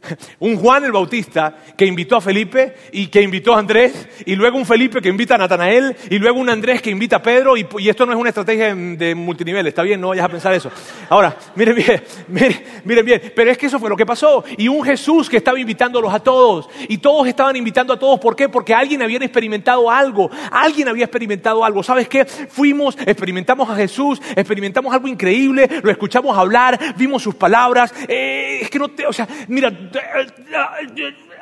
[0.39, 4.57] Un Juan el Bautista que invitó a Felipe y que invitó a Andrés, y luego
[4.57, 7.67] un Felipe que invita a Natanael, y luego un Andrés que invita a Pedro, y,
[7.87, 10.71] esto no es una estrategia de multinivel, está bien, no vayas a pensar eso.
[11.09, 14.67] Ahora, miren bien, miren, miren bien, pero es que eso fue lo que pasó, y
[14.67, 18.49] un Jesús que estaba invitándolos a todos, y todos estaban invitando a todos, ¿por qué?
[18.49, 22.25] Porque alguien había experimentado algo, alguien había experimentado algo, ¿sabes qué?
[22.25, 28.69] Fuimos, experimentamos a Jesús, experimentamos algo increíble, lo escuchamos hablar, vimos sus palabras, eh, es
[28.69, 29.88] que no te, o sea, mira,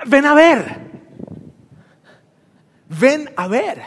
[0.06, 0.80] ven a ver.
[2.90, 3.82] Ven a ver.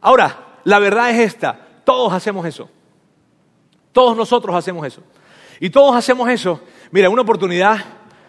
[0.00, 2.68] Ahora, la verdad es esta, todos hacemos eso.
[3.92, 5.02] Todos nosotros hacemos eso.
[5.58, 6.60] Y todos hacemos eso.
[6.90, 7.78] Mira, una oportunidad,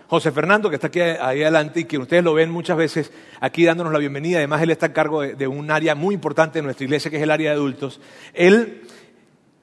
[0.08, 3.66] José Fernando, que está aquí ahí adelante y que ustedes lo ven muchas veces aquí
[3.66, 6.86] dándonos la bienvenida, además él está a cargo de, un área muy importante en nuestra
[6.86, 8.00] iglesia, que es el área de adultos.
[8.34, 8.84] Él,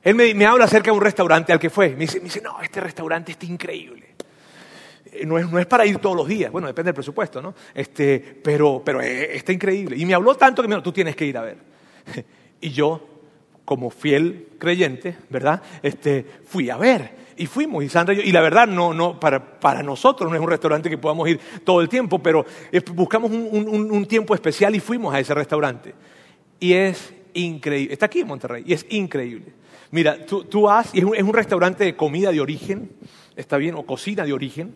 [0.02, 1.90] él me, habla acerca de un restaurante al que fue.
[1.90, 4.14] Me dice, me dice, no, este restaurante está increíble.
[5.14, 7.54] Eh, no es, para ir todos los días, bueno, depende del presupuesto, ¿no?
[7.74, 9.96] Este, pero, pero eh, está increíble.
[9.96, 11.56] Y me habló tanto que me dijo, tú tienes que ir a ver.
[12.60, 13.06] Y yo,
[13.66, 15.60] como fiel creyente, ¿verdad?
[15.82, 17.24] Este, fui a ver.
[17.36, 20.40] Y fuimos, y Sandra y, y la verdad, no, no, para, para, nosotros no es
[20.40, 22.46] un restaurante que podamos ir todo el tiempo, pero
[22.94, 25.94] buscamos un, un tiempo especial y fuimos a ese restaurante.
[26.58, 27.92] Y es increíble.
[27.92, 29.52] Está aquí en Monterrey, y es increíble.
[29.90, 32.90] Mira, tú, tú has, y es un, es un restaurante de comida de origen,
[33.36, 34.74] está bien, o cocina de origen,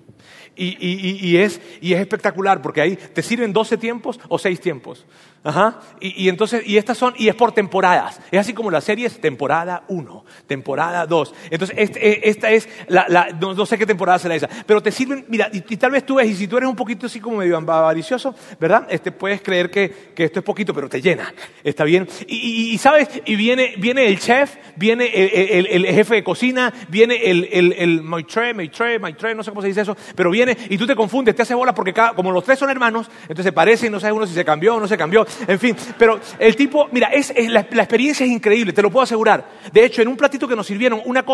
[0.56, 5.06] y, es, y es espectacular porque ahí te sirven 12 tiempos o 6 tiempos.
[5.44, 5.80] Ajá.
[6.00, 8.20] Y, entonces, y estas son, y es por temporadas.
[8.30, 11.34] Es así como la serie es temporada 1, temporada 2.
[11.50, 15.24] Entonces, este, eh, esta es la, no, sé qué temporada será esa, pero te sirven,
[15.28, 17.56] mira, y, tal vez tú ves, y si tú eres un poquito así como medio
[17.56, 18.86] avaricioso, ¿verdad?
[18.90, 21.32] Este, puedes creer que, esto es poquito, pero te llena.
[21.62, 22.08] ¿Está bien?
[22.26, 27.72] Y, sabes, y viene, viene el chef, viene el, jefe de cocina, viene el, el,
[27.72, 30.96] el maitre, maitre, maitre, no sé cómo se dice eso, pero viene y tú te
[30.96, 34.16] confundes, te hace bola porque como los tres son hermanos, entonces se parecen, no sabes
[34.16, 35.76] uno si se cambió o no se cambió, en fin.
[35.98, 37.10] Pero el tipo, mira,
[37.48, 39.44] la, experiencia es increíble, te lo puedo asegurar.
[39.72, 41.24] De hecho, en un platito que nos sirvieron, una,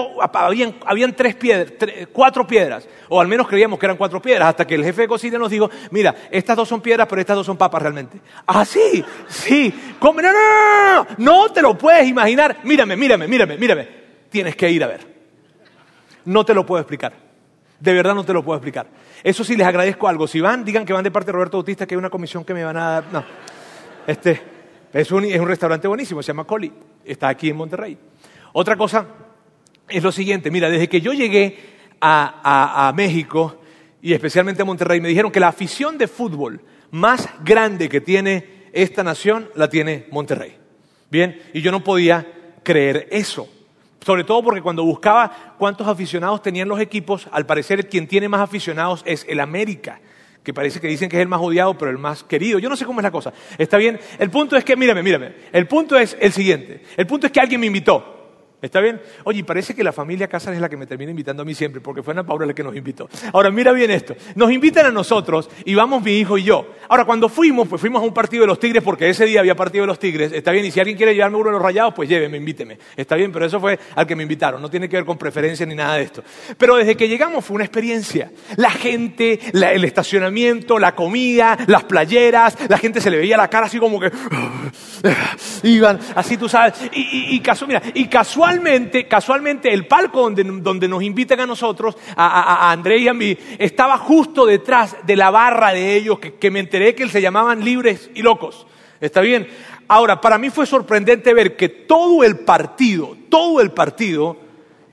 [1.16, 1.72] tres piedras,
[2.12, 5.09] cuatro piedras, o al menos creíamos que eran cuatro piedras, hasta que el jefe de
[5.09, 8.20] cocina nos dijo, mira, estas dos son piedras, pero estas dos son papas realmente.
[8.46, 9.72] Ah, sí, sí.
[10.00, 12.59] no, no, no, no, no te lo puedes imaginar.
[12.64, 13.88] Mírame, mírame, mírame, mírame.
[14.30, 15.14] Tienes que ir a ver.
[16.24, 17.12] No te lo puedo explicar.
[17.78, 18.87] De verdad no te lo puedo explicar.
[19.22, 20.26] Eso sí, les agradezco algo.
[20.26, 22.54] Si van, digan que van de parte de Roberto Bautista, que hay una comisión que
[22.54, 23.26] me van a dar.
[24.06, 24.40] Este,
[24.92, 26.72] es un, es un restaurante buenísimo, se llama Coli.
[27.04, 27.98] Está aquí en Monterrey.
[28.52, 29.06] Otra cosa
[29.88, 30.50] es lo siguiente.
[30.50, 31.58] Mira, desde que yo llegué
[32.00, 33.60] a, a México
[34.02, 38.68] y especialmente a Monterrey, me dijeron que la afición de fútbol más grande que tiene
[38.72, 40.56] esta nación la tiene Monterrey.
[41.10, 42.26] Bien, y yo no podía
[42.62, 43.48] creer eso.
[44.04, 48.40] Sobre todo porque cuando buscaba cuántos aficionados tenían los equipos, al parecer quien tiene más
[48.40, 50.00] aficionados es el América,
[50.44, 52.59] que parece que dicen que es el más odiado, pero el más querido.
[52.59, 53.33] Yo no sé cómo es la cosa.
[53.57, 53.98] ¿Está bien?
[54.18, 55.33] El punto es que, mírame, mírame.
[55.50, 56.83] El punto es el siguiente.
[56.96, 58.13] El punto es que alguien me invitó.
[58.64, 58.98] ¿Está bien?
[59.24, 61.83] Oye, parece que la familia Cáceres es la que me termina invitando a mí siempre,
[61.83, 63.11] porque fue Ana Paula la que nos invitó.
[63.35, 64.16] Ahora, mira bien esto.
[64.37, 66.66] Nos invitan a nosotros y vamos mi hijo y yo.
[66.88, 69.55] Ahora, cuando fuimos, pues fuimos a un partido de los Tigres, porque ese día había
[69.55, 70.33] partido de los Tigres.
[70.33, 72.79] Está bien, y si alguien quiere llevarme uno de los rayados, pues lléveme, invíteme.
[72.96, 74.62] Está bien, pero eso fue al que me invitaron.
[74.62, 76.24] No tiene que ver con preferencia ni nada de esto.
[76.57, 78.33] Pero desde que llegamos fue una experiencia.
[78.57, 83.66] La gente, el estacionamiento, la comida, las playeras, la gente se le veía la cara
[83.66, 84.11] así como que...
[85.64, 86.74] Iban, así tú sabes.
[86.92, 88.53] Y, y, mira, y casual
[89.08, 94.46] casualmente, el palco donde, nos invitan a nosotros, a, André y a mí, estaba justo
[94.46, 98.66] detrás de la barra de ellos, que, me enteré que se llamaban libres y locos.
[99.00, 99.48] ¿Está bien?
[99.88, 104.36] Ahora, para mí fue sorprendente ver que todo el partido, todo el partido,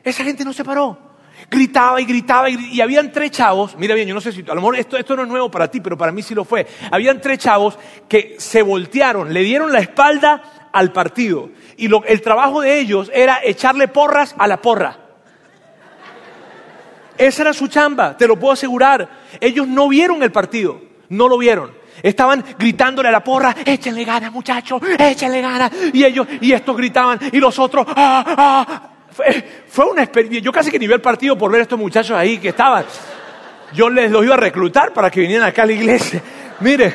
[0.03, 1.11] esa gente no se paró
[1.49, 4.53] gritaba y gritaba y, y, habían tres chavos, mira bien, yo no sé si, a
[4.53, 6.65] lo mejor esto, esto no es nuevo para ti, pero para mí sí lo fue,
[6.89, 11.49] habían tres chavos que se voltearon, le dieron la espalda al partido.
[11.81, 14.99] Y el trabajo de ellos era echarle porras a la porra.
[17.17, 19.09] Esa era su chamba, te lo puedo asegurar.
[19.39, 21.71] Ellos no vieron el partido, no lo vieron.
[22.03, 25.71] Estaban gritándole a la porra, échenle ganas muchachos, échenle ganas.
[25.91, 28.87] Y ellos, y estos gritaban, y los otros, ah, ah.
[29.67, 32.15] Fue, una experiencia, yo casi que ni vi el partido por ver a estos muchachos
[32.15, 32.85] ahí que estaban.
[33.73, 36.21] Yo les los iba a reclutar para que vinieran acá a la iglesia.
[36.59, 36.93] Mire,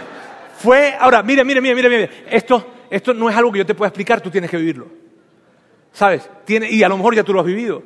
[0.62, 2.10] fue, ahora, mire, mire, mire, mire, mire.
[2.30, 4.86] Esto, esto no es algo que yo te pueda explicar, tú tienes que vivirlo.
[5.92, 6.28] ¿Sabes?
[6.46, 7.82] Y a lo mejor ya tú lo has vivido.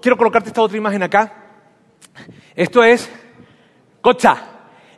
[0.00, 1.32] Quiero colocarte esta otra imagen acá.
[2.54, 3.10] Esto es
[4.00, 4.36] Cocha.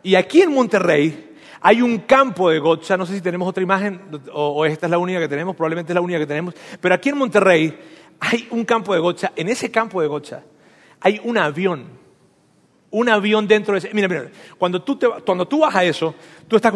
[0.03, 4.01] Y aquí en Monterrey hay un campo de gocha, no sé si tenemos otra imagen
[4.33, 7.11] o, esta es la única que tenemos, probablemente es la única que tenemos, pero aquí
[7.11, 7.79] en Monterrey
[8.19, 9.33] hay un campo de gocha.
[9.37, 10.43] En ese campo de gocha
[11.01, 11.87] hay un avión,
[12.91, 13.95] un avión dentro de ese.
[13.95, 14.29] Mira, mira,
[14.59, 16.15] cuando tú, te, cuando tú vas a eso,
[16.49, 16.75] tú estás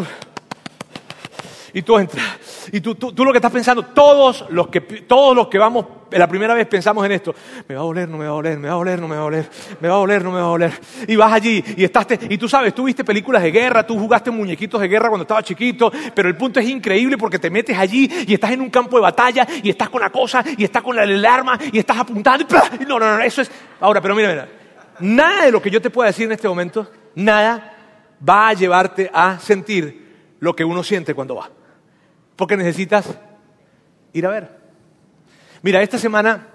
[1.77, 2.71] y tú entras.
[2.73, 6.27] Y tú, tú, lo que estás pensando, todos los, que, todos los que vamos la
[6.27, 7.35] primera vez pensamos en esto,
[7.69, 9.15] me va a doler, no me va a doler, me va a doler, no me
[9.15, 10.73] va a doler, me va a doler, no me va a doler.
[11.07, 14.31] Y vas allí y estás, y tú sabes, tú viste películas de guerra, tú jugaste
[14.31, 18.11] muñequitos de guerra cuando estabas chiquito, pero el punto es increíble porque te metes allí
[18.27, 20.99] y estás en un campo de batalla y estás con la cosa y estás con
[20.99, 22.47] el arma y estás apuntando.
[22.81, 23.51] Y no, no, no, eso es...
[23.81, 24.49] Ahora, pero mira, mira,
[25.01, 27.75] nada de lo que yo te pueda decir en este momento, nada
[28.27, 30.07] va a llevarte a sentir
[30.41, 31.51] lo que uno siente cuando va.
[32.37, 33.09] Porque necesitas
[34.13, 34.51] ir a ver.
[35.63, 36.47] Mira, esta semana,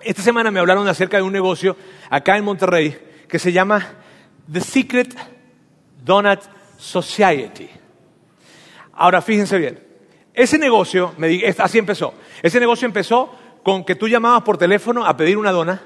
[0.00, 1.76] esta semana me hablaron acerca de un negocio
[2.08, 2.96] acá en Monterrey
[3.28, 3.86] que se llama
[4.50, 5.14] The Secret
[6.02, 6.40] Donut
[6.78, 7.68] Society.
[8.92, 9.80] Ahora, fíjense bien.
[10.32, 12.14] Ese negocio, me, así empezó.
[12.42, 15.82] Ese negocio empezó con que tú llamabas por teléfono a pedir una dona,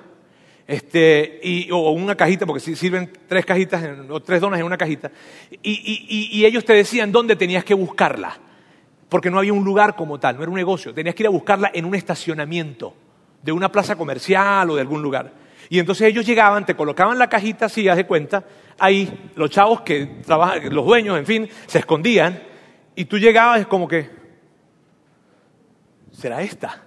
[0.66, 5.10] este, y, o una cajita, porque sirven tres cajitas o tres donas en una cajita,
[5.62, 8.38] y ellos te decían dónde tenías que buscarla
[9.14, 10.92] porque no había un lugar como tal, no era un negocio.
[10.92, 12.96] Tenías que ir a buscarla en un estacionamiento
[13.40, 15.32] de una plaza comercial o de algún lugar.
[15.68, 18.42] Y entonces ellos llegaban, te colocaban la cajita, si haz de cuenta,
[18.76, 22.42] ahí los chavos que trabajan, los dueños, en fin, se escondían
[22.96, 24.10] y tú llegabas como que,
[26.10, 26.82] ¿será esta?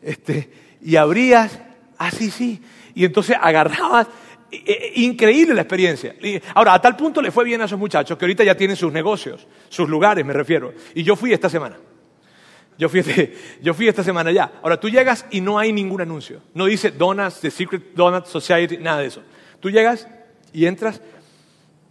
[0.00, 0.48] Este,
[0.80, 1.58] y abrías,
[1.98, 2.62] ah, sí, sí,
[2.94, 4.06] y entonces agarrabas
[4.96, 6.14] increíble la experiencia.
[6.54, 8.92] Ahora, a tal punto le fue bien a esos muchachos que ahorita ya tienen sus
[8.92, 10.72] negocios, sus lugares, me refiero.
[10.94, 11.76] Y yo fui esta semana.
[12.76, 13.02] Yo fui,
[13.62, 14.52] yo fui esta semana ya.
[14.62, 16.40] Ahora, tú llegas y no hay ningún anuncio.
[16.54, 19.22] No dice Donuts, The Secret Donut Society, nada de eso.
[19.60, 20.08] Tú llegas
[20.52, 21.00] y entras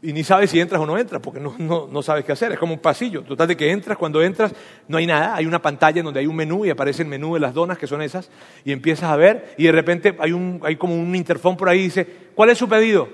[0.06, 2.52] y ni sabes si entras o no entras, porque no, no, no, sabes qué hacer.
[2.52, 3.22] Es como un pasillo.
[3.22, 4.54] Total de que entras, cuando entras
[4.90, 7.36] no hay nada, hay una pantalla en donde hay un menú y aparece el menú
[7.36, 8.30] de las donas, que son esas,
[8.66, 11.80] y empiezas a ver, y de repente hay, un, hay como un interfón por ahí
[11.80, 13.08] y dice, ¿cuál es su pedido?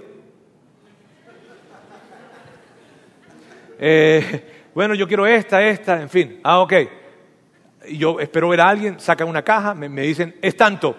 [3.78, 6.39] Eh, bueno, yo quiero esta, esta, en fin.
[6.43, 6.73] Ah, ok.
[7.91, 10.95] Yo espero ver a alguien, sacan una caja, me, me dicen, es tanto.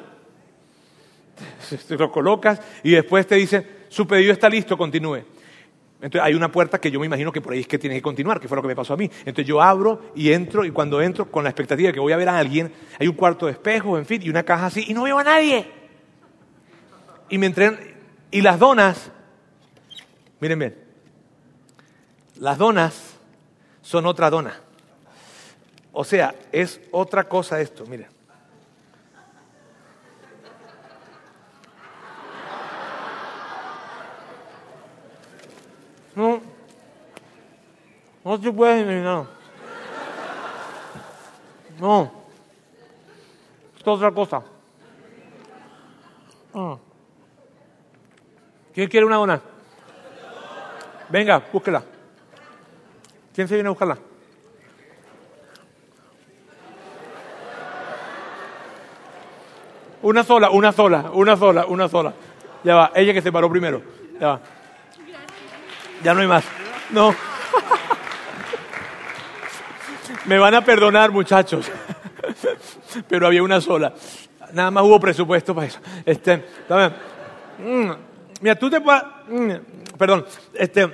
[1.88, 5.24] Te lo colocas y después te dicen, su pedido está listo, continúe.
[6.03, 8.03] Entonces hay una puerta que yo me imagino que por ahí es que tiene que
[8.03, 9.11] continuar, que fue lo que me pasó a mí.
[9.21, 12.17] Entonces yo abro y entro y cuando entro con la expectativa de que voy a
[12.17, 14.95] ver a alguien, hay un cuarto de espejo, en fin, y una caja así y
[14.95, 15.71] no veo a nadie.
[17.29, 17.97] Y me entré
[18.31, 19.13] y las donas,
[20.41, 20.75] miren bien,
[22.37, 23.17] las donas
[23.83, 24.59] son otra dona.
[25.93, 28.19] O sea, es otra cosa esto, miren.
[36.14, 36.40] No,
[38.25, 39.25] no te puedes imaginar.
[41.79, 42.12] No,
[43.79, 44.42] es otra cosa.
[46.53, 46.77] Ah.
[48.75, 49.40] ¿Quién quiere una dona?
[51.09, 51.83] Venga, búsquela.
[53.35, 53.99] ¿Quién se viene a buscarla?
[60.03, 62.12] Una sola, una sola, una sola, una sola.
[62.64, 63.83] Ya va, ella que se paró primero.
[64.20, 64.40] Ya va.
[66.03, 66.45] Ya no hay más.
[66.91, 67.15] No.
[70.27, 71.71] Me van a perdonar, muchachos.
[73.09, 73.93] Pero había una sola.
[74.53, 75.81] Nada más hubo presupuesto para eso.
[76.05, 76.45] Este,
[77.59, 77.91] mm,
[78.41, 79.03] mira, tú te puedes...
[79.29, 79.53] Mm,
[79.97, 80.27] perdón.
[80.55, 80.85] Este,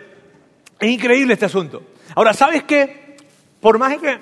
[0.79, 1.83] es increíble este asunto.
[2.15, 3.17] Ahora, ¿sabes qué?
[3.61, 4.19] Por más que...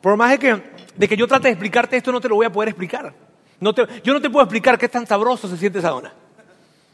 [0.00, 0.62] por más que,
[0.96, 3.12] de que yo trate de explicarte esto, no te lo voy a poder explicar.
[3.60, 6.12] No te, yo no te puedo explicar qué tan sabroso se siente esa dona.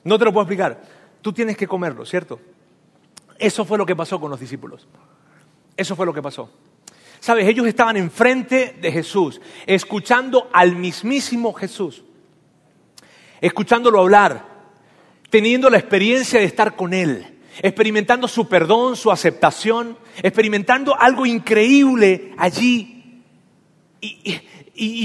[0.05, 0.81] No te lo puedo explicar.
[1.21, 2.38] Tú tienes que comerlo, ¿cierto?
[3.42, 4.87] Eso fue lo que pasó con los discípulos.
[5.76, 6.48] Eso fue lo que pasó.
[7.18, 12.05] Sabes, ellos estaban enfrente de Jesús, escuchando al mismísimo Jesús,
[13.40, 14.46] escuchándolo hablar,
[15.28, 22.35] teniendo la experiencia de estar con Él, experimentando su perdón, su aceptación, experimentando algo increíble
[22.38, 23.22] allí.
[24.00, 24.40] Y,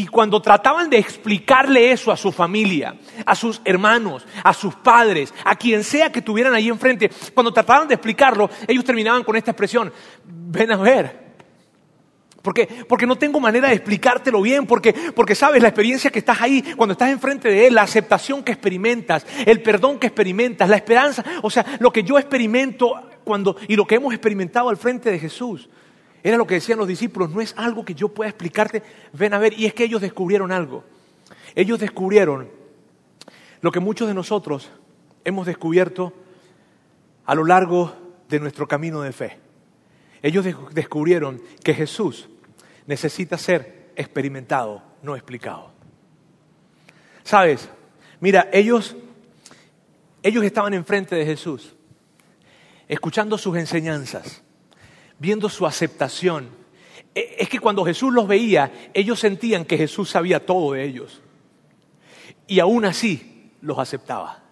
[0.10, 5.56] cuando trataban de explicarle eso a su familia, a sus hermanos, a sus padres, a
[5.56, 9.92] quien sea que tuvieran ahí enfrente, cuando trataban de explicarlo, ellos terminaban con esta expresión,
[10.25, 11.27] ven a ver.
[12.42, 16.42] Porque, porque no tengo manera de explicártelo bien, porque, porque sabes la experiencia que estás
[16.42, 20.77] ahí, cuando estás enfrente de Él, la aceptación que experimentas, el perdón que experimentas, la
[20.77, 22.94] esperanza, o sea, lo que yo experimento
[23.25, 25.67] cuando, y lo que hemos experimentado al frente de Jesús
[26.28, 29.38] Era lo que decían los discípulos, no es algo que yo pueda explicarte, ven a
[29.38, 29.58] ver.
[29.58, 30.84] Y es que ellos descubrieron algo.
[31.56, 32.50] Ellos descubrieron
[33.62, 34.69] lo que muchos de nosotros
[35.23, 36.12] hemos descubierto
[37.25, 37.96] a lo largo
[38.28, 39.38] de nuestro camino de fe.
[40.21, 42.28] Ellos descubrieron que Jesús
[42.88, 45.71] necesita ser experimentado, no explicado.
[47.23, 47.69] ¿Sabes?
[48.19, 48.98] Mira, ellos,
[50.23, 51.73] ellos estaban enfrente de Jesús,
[52.90, 54.44] escuchando sus enseñanzas,
[55.20, 56.50] viendo su aceptación.
[57.13, 61.22] E, es que cuando Jesús los veía, ellos sentían que Jesús sabía todo de ellos.
[62.48, 64.44] Y aún así los aceptaba.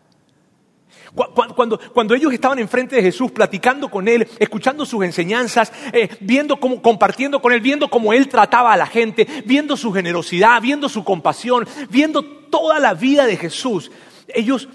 [1.55, 6.59] Cuando, cuando, ellos estaban enfrente de Jesús, platicando con Él, escuchando sus enseñanzas, eh, viendo
[6.59, 10.89] cómo, compartiendo con Él, viendo cómo Él trataba a la gente, viendo su generosidad, viendo
[10.89, 13.91] su compasión, viendo toda la vida de Jesús,
[14.27, 14.67] ellos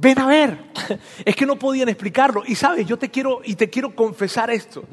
[0.00, 0.58] ven a ver.
[1.24, 2.42] Es que no podían explicarlo.
[2.46, 4.84] Y sabes, yo te quiero y te quiero confesar esto.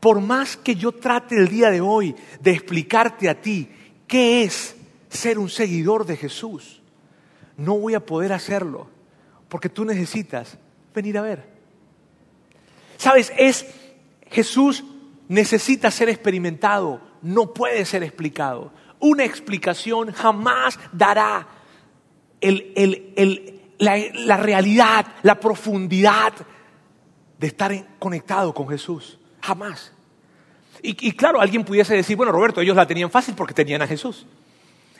[0.00, 3.68] Por más que yo trate el día de hoy de explicarte a ti
[4.06, 4.74] qué es
[5.10, 6.80] ser un seguidor de Jesús,
[7.56, 8.88] no voy a poder hacerlo
[9.48, 10.56] porque tú necesitas
[10.94, 11.46] venir a ver.
[12.96, 13.66] Sabes, es
[14.30, 14.84] Jesús
[15.28, 18.72] necesita ser experimentado, no puede ser explicado.
[19.00, 21.46] Una explicación jamás dará
[23.80, 26.32] la, realidad, la profundidad
[27.38, 29.18] de estar conectado con Jesús.
[29.40, 29.92] Jamás.
[30.82, 33.86] Y, y claro, alguien pudiese decir, bueno, Roberto, ellos la tenían fácil porque tenían a
[33.86, 34.26] Jesús.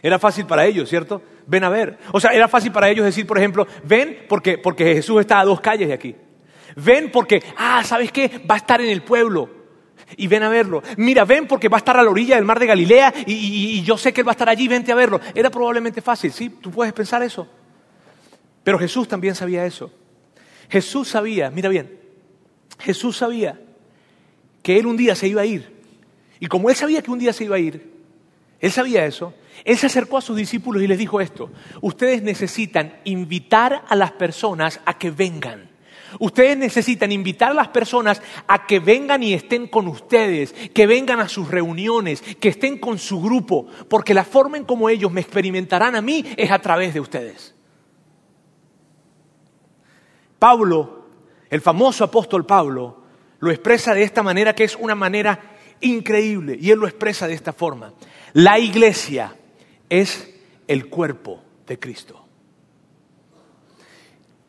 [0.03, 1.23] Era fácil para ellos, ¿cierto?
[1.47, 1.99] Ven a ver.
[2.13, 5.45] O sea, era fácil para ellos decir, por ejemplo, ven porque, porque Jesús está a
[5.45, 6.17] dos calles de aquí.
[6.77, 8.43] Ven porque, ah, ¿sabes qué?
[8.51, 9.51] Va a estar en el pueblo.
[10.17, 10.83] Y ven a verlo.
[10.97, 13.33] Mira, ven porque va a estar a la orilla del mar de Galilea y,
[13.79, 15.21] y yo sé que él va a estar allí, vente a verlo.
[15.35, 16.49] Era probablemente fácil, ¿sí?
[16.49, 17.47] Tú puedes pensar eso.
[18.65, 19.91] Pero Jesús también sabía eso.
[20.69, 21.99] Jesús sabía, mira bien,
[22.79, 23.61] Jesús sabía
[24.63, 25.81] que él un día se iba a ir.
[26.39, 27.91] Y como él sabía que un día se iba a ir,
[28.61, 29.35] él sabía eso,
[29.65, 31.51] él se acercó a sus discípulos y les dijo esto,
[31.81, 35.69] ustedes necesitan invitar a las personas a que vengan.
[36.19, 41.21] Ustedes necesitan invitar a las personas a que vengan y estén con ustedes, que vengan
[41.21, 45.21] a sus reuniones, que estén con su grupo, porque la forma en como ellos me
[45.21, 47.55] experimentarán a mí es a través de ustedes.
[50.41, 51.05] Pablo,
[51.51, 52.97] el famoso apóstol Pablo,
[53.39, 55.39] lo expresa de esta manera que es una manera
[55.81, 57.93] increíble y él lo expresa de esta forma.
[58.33, 59.37] La iglesia
[59.89, 60.35] es
[60.67, 62.25] el cuerpo de Cristo.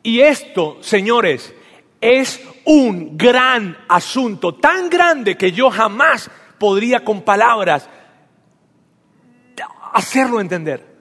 [0.02, 1.54] Y esto, señores,
[2.00, 7.88] es un gran asunto, tan grande que yo jamás podría con palabras
[9.92, 10.91] hacerlo entender.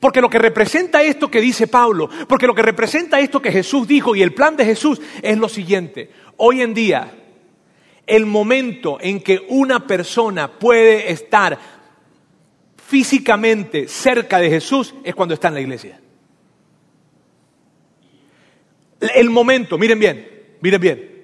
[0.00, 3.88] Porque lo que representa esto que dice Pablo, porque lo que representa esto que Jesús
[3.88, 6.10] dijo y el plan de Jesús es lo siguiente.
[6.36, 7.14] Hoy en día,
[8.06, 11.58] el momento en que una persona puede estar
[12.76, 16.00] físicamente cerca de Jesús es cuando está en la iglesia.
[19.14, 20.28] El momento, miren bien,
[20.60, 21.15] miren bien.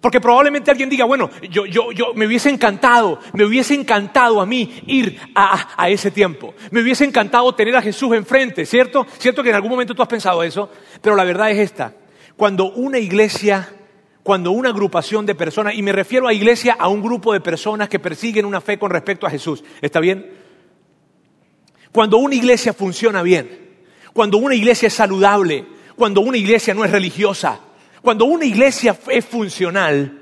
[0.00, 4.46] Porque probablemente alguien diga, bueno, yo, yo, yo me hubiese encantado, me hubiese encantado a
[4.46, 6.54] mí ir a, a, ese tiempo.
[6.70, 9.06] Me hubiese encantado tener a Jesús enfrente, ¿cierto?
[9.18, 10.70] Cierto que en algún momento tú has pensado eso,
[11.02, 11.94] pero la verdad es esta.
[12.36, 13.68] Cuando una iglesia,
[14.22, 17.88] cuando una agrupación de personas, y me refiero a iglesia a un grupo de personas
[17.88, 20.30] que persiguen una fe con respecto a Jesús, ¿está bien?
[21.90, 23.48] Cuando una iglesia funciona bien,
[24.12, 27.60] cuando una iglesia es saludable, cuando una iglesia no es religiosa,
[28.08, 30.18] cuando una iglesia es funcional,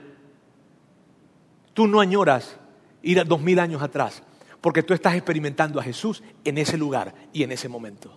[1.72, 2.58] tú no añoras
[3.00, 4.24] ir a dos mil años atrás,
[4.60, 8.12] porque tú estás experimentando a Jesús en ese lugar y en ese momento.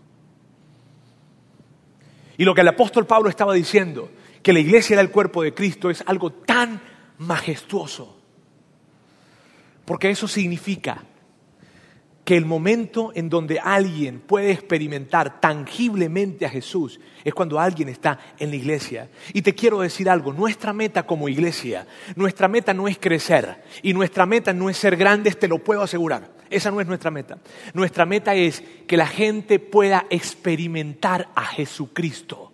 [2.35, 4.09] Y lo que el apóstol Pablo estaba diciendo,
[4.41, 6.81] que la iglesia era el cuerpo de Cristo, es algo tan
[7.19, 8.17] majestuoso,
[9.85, 11.03] porque eso significa
[12.29, 18.19] que el momento en donde alguien puede experimentar tangiblemente a Jesús es cuando alguien está
[18.37, 19.09] en la iglesia.
[19.33, 23.95] Y te quiero decir algo, nuestra meta como iglesia, nuestra meta no es crecer y
[23.95, 26.29] nuestra meta no es ser grandes, te lo puedo asegurar.
[26.51, 27.39] Esa no es nuestra meta.
[27.73, 32.48] Nuestra meta es que la gente pueda experimentar a Jesucristo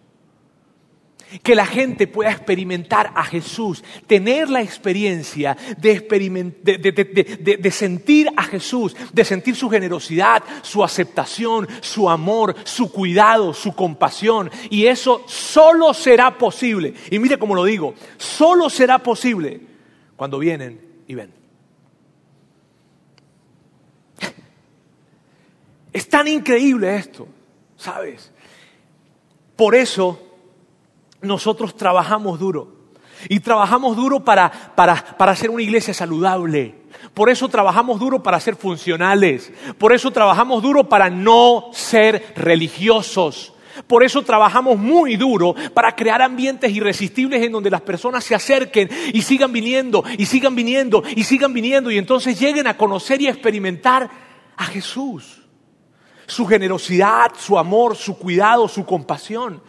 [1.43, 9.25] que la gente pueda experimentar a Jesús, tener la experiencia de, sentir a Jesús, de
[9.25, 14.49] sentir su generosidad, su aceptación, su amor, su cuidado, su compasión.
[14.69, 19.61] Y eso solo será posible, y mire cómo lo digo, solo será posible
[20.15, 21.33] cuando vienen y ven.
[25.91, 27.25] Es tan increíble esto,
[27.77, 28.31] ¿sabes?
[29.55, 30.24] Por eso
[31.25, 32.75] nosotros trabajamos duro.
[33.29, 36.75] Y trabajamos duro para, para, para hacer una iglesia saludable.
[37.13, 39.51] Por eso trabajamos duro para ser funcionales.
[39.77, 43.53] Por eso trabajamos duro para no ser religiosos.
[43.87, 48.89] Por eso trabajamos muy duro para crear ambientes irresistibles en donde las personas se acerquen
[49.13, 53.27] y sigan viniendo y sigan viniendo y sigan viniendo y entonces lleguen a conocer y
[53.27, 54.09] a experimentar
[54.55, 55.41] a Jesús.
[56.25, 59.61] Su generosidad, su amor, su cuidado, su compasión.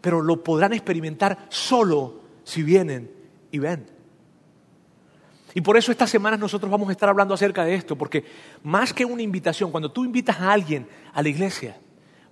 [0.00, 3.10] Pero lo podrán experimentar solo si vienen
[3.50, 3.86] y ven.
[5.54, 8.24] Y por eso estas semanas nosotros vamos a estar hablando acerca de esto, porque
[8.62, 11.76] más que una invitación, cuando tú invitas a alguien a la iglesia,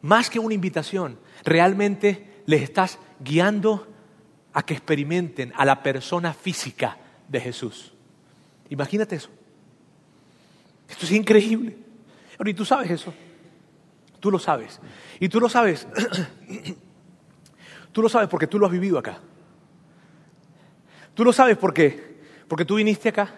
[0.03, 3.89] más que una invitación, realmente les estás guiando
[4.53, 6.99] a que experimenten a la persona física
[7.29, 7.93] de Jesús.
[8.71, 9.31] Imagínate eso.
[10.89, 11.77] Esto es increíble.
[12.45, 13.13] y tú sabes eso.
[14.21, 14.81] Tú lo sabes.
[15.21, 15.87] Y tú lo sabes.
[17.97, 19.19] tú lo sabes porque tú lo has vivido acá.
[21.15, 23.31] Tú lo sabes porque, porque tú viniste acá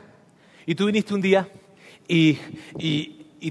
[0.67, 1.49] y tú viniste un día
[2.09, 2.33] y,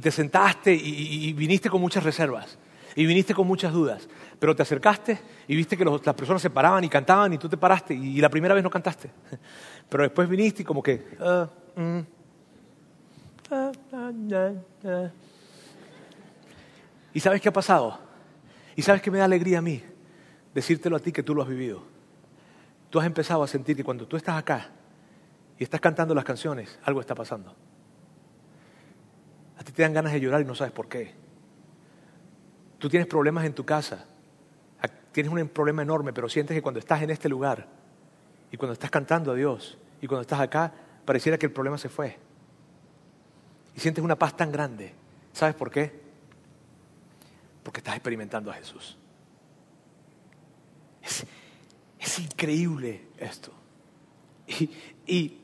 [0.02, 2.58] te sentaste y viniste con muchas reservas
[2.94, 6.84] y viniste con muchas dudas, pero te acercaste y viste que las personas se paraban
[6.84, 9.10] y cantaban y tú te paraste y, la primera vez no cantaste.
[9.88, 11.16] Pero después viniste y como que...
[11.22, 11.48] Ah,
[11.78, 12.00] mm,
[13.52, 15.10] ah, ah,
[17.14, 17.98] ¿Y sabes qué ha pasado?
[18.76, 19.82] ¿Y sabes qué me da alegría a mí?
[20.58, 21.84] Decírtelo a ti que tú lo has vivido.
[22.90, 24.72] Tú has empezado a sentir que cuando tú estás acá
[25.60, 27.54] y estás cantando las canciones, algo está pasando.
[29.60, 31.14] A ti te dan ganas de llorar y no sabes por qué.
[32.80, 34.06] Tú tienes problemas en tu casa,
[35.12, 37.68] tienes un problema enorme, pero sientes que cuando estás en este lugar
[38.52, 40.74] y cuando estás cantando a Dios y cuando estás acá,
[41.06, 42.18] pareciera que el problema se fue.
[43.76, 44.92] Y sientes una paz tan grande.
[45.34, 46.02] ¿Sabes por qué?
[47.62, 48.98] Porque estás experimentando a Jesús.
[52.00, 53.52] Es, increíble esto.
[55.06, 55.38] Y,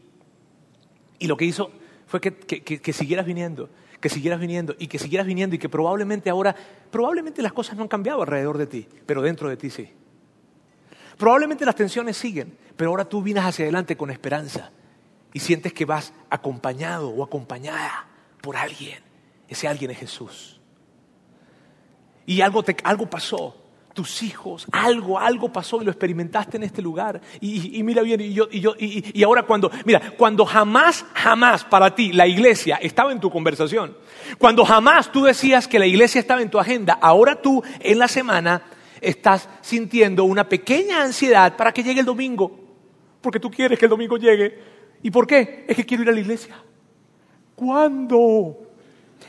[1.21, 1.71] lo que hizo
[2.05, 3.69] fue que siguieras viniendo
[4.03, 6.53] que siguieras viniendo y que siguieras viniendo y que probablemente ahora,
[6.91, 9.89] probablemente las cosas no han cambiado alrededor de ti, pero dentro de ti sí.
[11.17, 14.71] Probablemente las tensiones siguen, pero ahora tú vienes hacia adelante con esperanza
[15.31, 18.09] y sientes que vas acompañado o acompañada
[18.41, 18.99] por alguien.
[19.47, 20.59] Ese alguien es Jesús.
[22.25, 23.55] Y algo, te, algo pasó
[23.93, 27.21] tus hijos, algo, algo pasó y lo experimentaste en este lugar.
[27.39, 31.93] Y, mira bien, y, yo, y, yo, y, ahora cuando, mira, cuando jamás, jamás para
[31.93, 33.95] ti la iglesia estaba en tu conversación,
[34.39, 38.07] cuando jamás tú decías que la iglesia estaba en tu agenda, ahora tú en la
[38.07, 38.63] semana
[38.99, 42.59] estás sintiendo una pequeña ansiedad para que llegue el domingo,
[43.21, 44.73] porque tú quieres que el domingo llegue.
[45.03, 45.65] ¿Y por qué?
[45.67, 46.55] Es que quiero ir a la iglesia.
[47.55, 48.57] ¿Cuándo?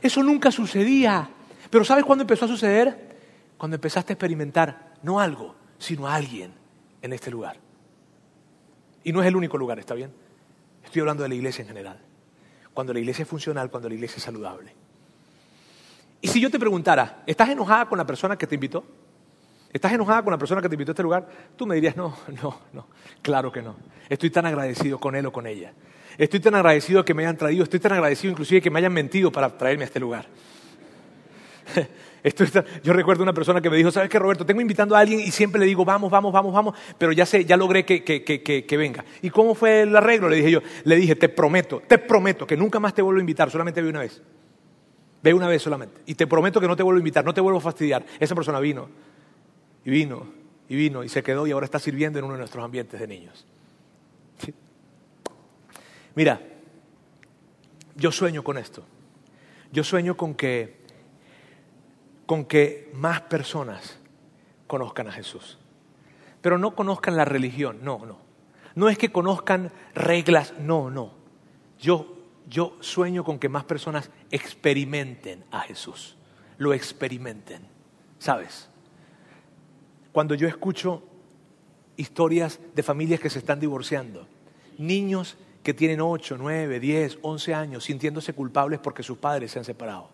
[0.01, 1.29] Eso nunca sucedía.
[1.69, 3.14] Pero ¿sabes cuándo empezó a suceder?
[3.57, 6.53] Cuando empezaste a experimentar no algo, sino a alguien
[7.03, 7.57] en este lugar.
[9.03, 10.13] Y no es el único lugar, ¿está bien?
[10.85, 11.99] Estoy hablando de la iglesia en general.
[12.73, 14.75] Cuando la iglesia es funcional, cuando la iglesia es saludable.
[16.21, 18.85] Y si yo te preguntara, ¿estás enojada con la persona que te invitó?
[19.73, 21.29] ¿Estás enojada con la persona que te invitó a este lugar?
[21.57, 22.87] Tú me dirías, no, no, no,
[23.21, 23.77] claro que no.
[24.09, 25.73] Estoy tan agradecido con él o con ella.
[26.17, 29.33] Estoy tan agradecido que me hayan traído, estoy tan agradecido inclusive que me hayan mentido
[29.33, 30.27] para traerme a este lugar.
[32.83, 34.47] yo recuerdo una persona que me dijo, ¿sabes qué, Roberto?
[34.47, 37.45] Tengo invitando a alguien y siempre le digo, vamos, vamos, vamos, vamos, pero ya sé,
[37.45, 39.05] ya logré que, que, venga.
[39.21, 40.31] ¿Y cómo fue el arreglo?
[40.31, 43.21] Le dije yo, le dije, te prometo, te prometo que nunca más te vuelvo a
[43.21, 44.23] invitar, solamente ve una vez.
[45.23, 46.01] Ve una vez solamente.
[46.07, 48.07] Y te prometo que no te vuelvo a invitar, no te vuelvo a fastidiar.
[48.19, 48.89] Esa persona vino,
[49.85, 50.27] y vino,
[50.71, 53.07] y vino, y se quedó y ahora está sirviendo en uno de nuestros ambientes de
[53.07, 53.47] niños.
[56.15, 56.41] Mira,
[57.97, 58.83] yo sueño con esto.
[59.73, 60.84] Yo sueño con que
[62.27, 63.99] con que más personas
[64.67, 65.59] conozcan a Jesús.
[66.41, 68.19] Pero no conozcan la religión, no, no.
[68.75, 71.13] No es que conozcan reglas, no, no.
[71.79, 72.19] Yo,
[72.49, 76.17] yo sueño con que más personas experimenten a Jesús,
[76.59, 77.63] lo experimenten,
[78.19, 78.69] ¿sabes?
[80.13, 81.03] Cuando yo escucho
[81.97, 84.27] historias de familias que se están divorciando,
[84.79, 89.65] niños que tienen 8, 9, 10, 11 años sintiéndose culpables porque sus padres se han
[89.65, 90.11] separado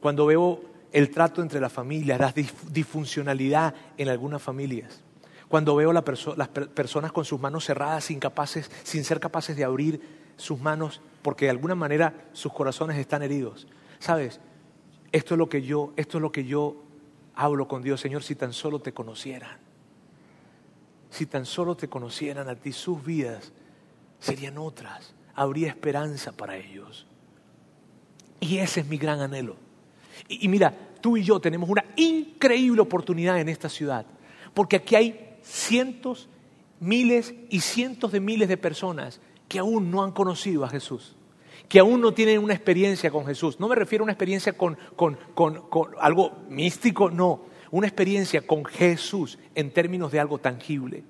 [0.00, 0.60] cuando veo
[0.92, 2.32] el trato entre las familias, la
[2.70, 5.00] disfuncionalidad en algunas familias,
[5.48, 10.00] cuando veo las personas con sus manos cerradas, incapaces, sin ser capaces de abrir
[10.36, 13.66] sus manos, porque de alguna manera sus corazones están heridos.
[13.98, 14.40] ¿Sabes?
[15.10, 16.76] Esto es lo que yo, esto es lo que yo
[17.34, 19.58] hablo con Dios, Señor, si tan solo te conocieran.
[21.10, 23.52] Si tan solo te conocieran a ti, sus vidas
[24.20, 25.14] serían otras.
[25.34, 27.06] Habría esperanza para ellos.
[28.40, 29.67] Y ese es mi gran anhelo
[30.26, 34.06] y, mira, tú y yo tenemos una increíble oportunidad en esta ciudad,
[34.54, 36.28] porque aquí hay cientos
[36.80, 41.16] miles y cientos de miles de personas que aún no han conocido a Jesús,
[41.68, 43.58] que aún no tienen una experiencia con Jesús.
[43.58, 44.78] No me refiero a una experiencia con,
[46.00, 51.04] algo místico, no, una experiencia con Jesús en términos de algo tangible.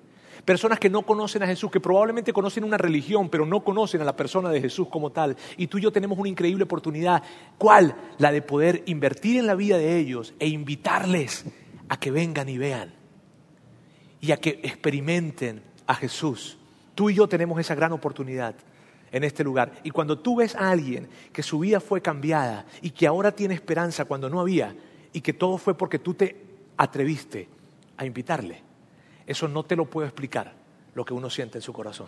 [0.45, 4.05] Personas que no conocen a Jesús, que probablemente conocen una religión, pero no conocen a
[4.05, 5.35] la persona de Jesús como tal.
[5.57, 7.23] Y tú y yo tenemos una increíble oportunidad.
[7.57, 7.95] ¿Cuál?
[8.17, 11.45] La de poder invertir en la vida de ellos e invitarles
[11.89, 12.93] a que vengan y vean.
[14.21, 16.57] Y a que experimenten a Jesús.
[16.95, 18.55] Tú y yo tenemos esa gran oportunidad
[19.11, 19.73] en este lugar.
[19.83, 23.53] Y cuando tú ves a alguien que su vida fue cambiada y que ahora tiene
[23.53, 24.75] esperanza cuando no había,
[25.13, 26.35] y que todo fue porque tú te
[26.77, 27.47] atreviste
[27.97, 28.61] a invitarle,
[29.29, 30.53] eso no te lo puedo explicar,
[30.95, 32.07] lo que uno siente en su corazón.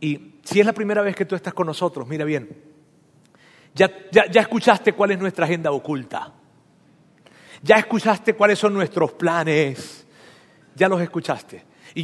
[0.00, 2.48] Y si es la primera vez que tú estás con nosotros, mira bien,
[3.74, 6.32] ya, ya escuchaste cuál es nuestra agenda oculta,
[7.62, 10.06] ya escuchaste cuáles son nuestros planes,
[10.74, 11.70] ya los escuchaste.
[11.94, 12.02] Y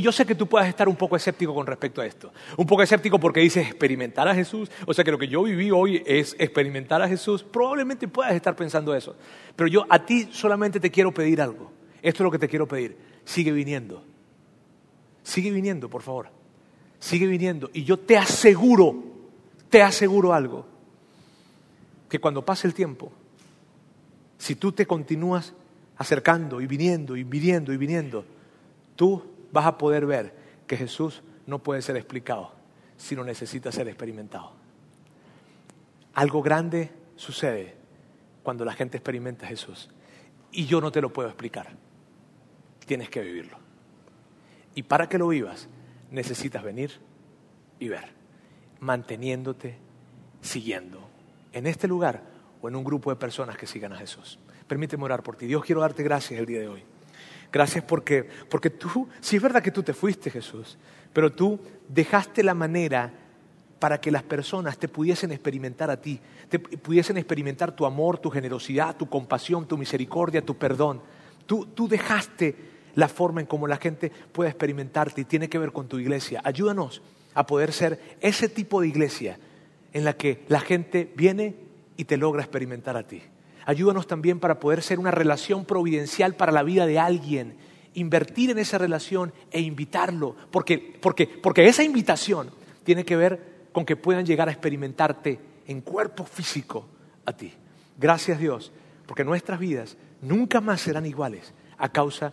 [0.00, 2.32] yo, sé que tú puedas estar un poco escéptico con respecto a esto.
[2.56, 4.70] Un poco escéptico porque dices experimentar a Jesús.
[4.86, 7.42] O sea que lo que yo viví hoy es experimentar a Jesús.
[7.42, 9.16] Probablemente puedas estar pensando eso.
[9.56, 11.72] Pero yo a ti solamente te quiero pedir algo.
[12.04, 12.98] Esto es lo que te quiero pedir.
[13.24, 14.04] Sigue viniendo.
[15.22, 16.28] Sigue viniendo, por favor.
[16.98, 17.70] Sigue viniendo.
[17.72, 19.02] Y yo te aseguro,
[19.70, 20.66] te aseguro algo.
[22.10, 23.10] Que cuando pase el tiempo,
[24.36, 25.54] si tú te continúas
[25.96, 28.26] acercando y viniendo y viniendo y viniendo,
[28.96, 30.34] tú vas a poder ver
[30.66, 32.52] que Jesús no puede ser explicado,
[32.98, 34.52] sino necesita ser experimentado.
[36.12, 37.74] Algo grande sucede
[38.42, 39.88] cuando la gente experimenta a Jesús.
[40.52, 41.83] Y yo no te lo puedo explicar.
[42.86, 43.58] Tienes que vivirlo.
[44.74, 45.68] Y para que lo vivas,
[46.10, 46.92] necesitas venir
[47.78, 48.12] y ver,
[48.80, 49.76] manteniéndote,
[50.40, 51.08] siguiendo,
[51.52, 52.22] en este lugar
[52.60, 54.38] o en un grupo de personas que sigan a Jesús.
[54.66, 55.46] Permíteme orar por ti.
[55.46, 56.82] Dios, quiero darte gracias el día de hoy.
[57.52, 60.76] Gracias porque, porque tú, sí es verdad que tú te fuiste, Jesús,
[61.12, 63.12] pero tú dejaste la manera
[63.78, 66.18] para que las personas te pudiesen experimentar a ti,
[66.48, 71.00] te pudiesen experimentar tu amor, tu generosidad, tu compasión, tu misericordia, tu perdón.
[71.46, 75.72] Tú, tú dejaste la forma en cómo la gente puede experimentarte y tiene que ver
[75.72, 76.40] con tu iglesia.
[76.44, 77.02] Ayúdanos
[77.34, 79.38] a poder ser ese tipo de iglesia
[79.92, 81.56] en la que la gente viene
[81.96, 83.22] y te logra experimentar a ti.
[83.66, 87.56] Ayúdanos también para poder ser una relación providencial para la vida de alguien,
[87.94, 91.00] invertir en esa relación e invitarlo, porque,
[91.56, 92.50] esa invitación
[92.82, 96.86] tiene que ver con que puedan llegar a experimentarte en cuerpo físico
[97.24, 97.52] a ti.
[97.98, 98.72] Gracias Dios,
[99.06, 102.32] porque nuestras vidas nunca más serán iguales a causa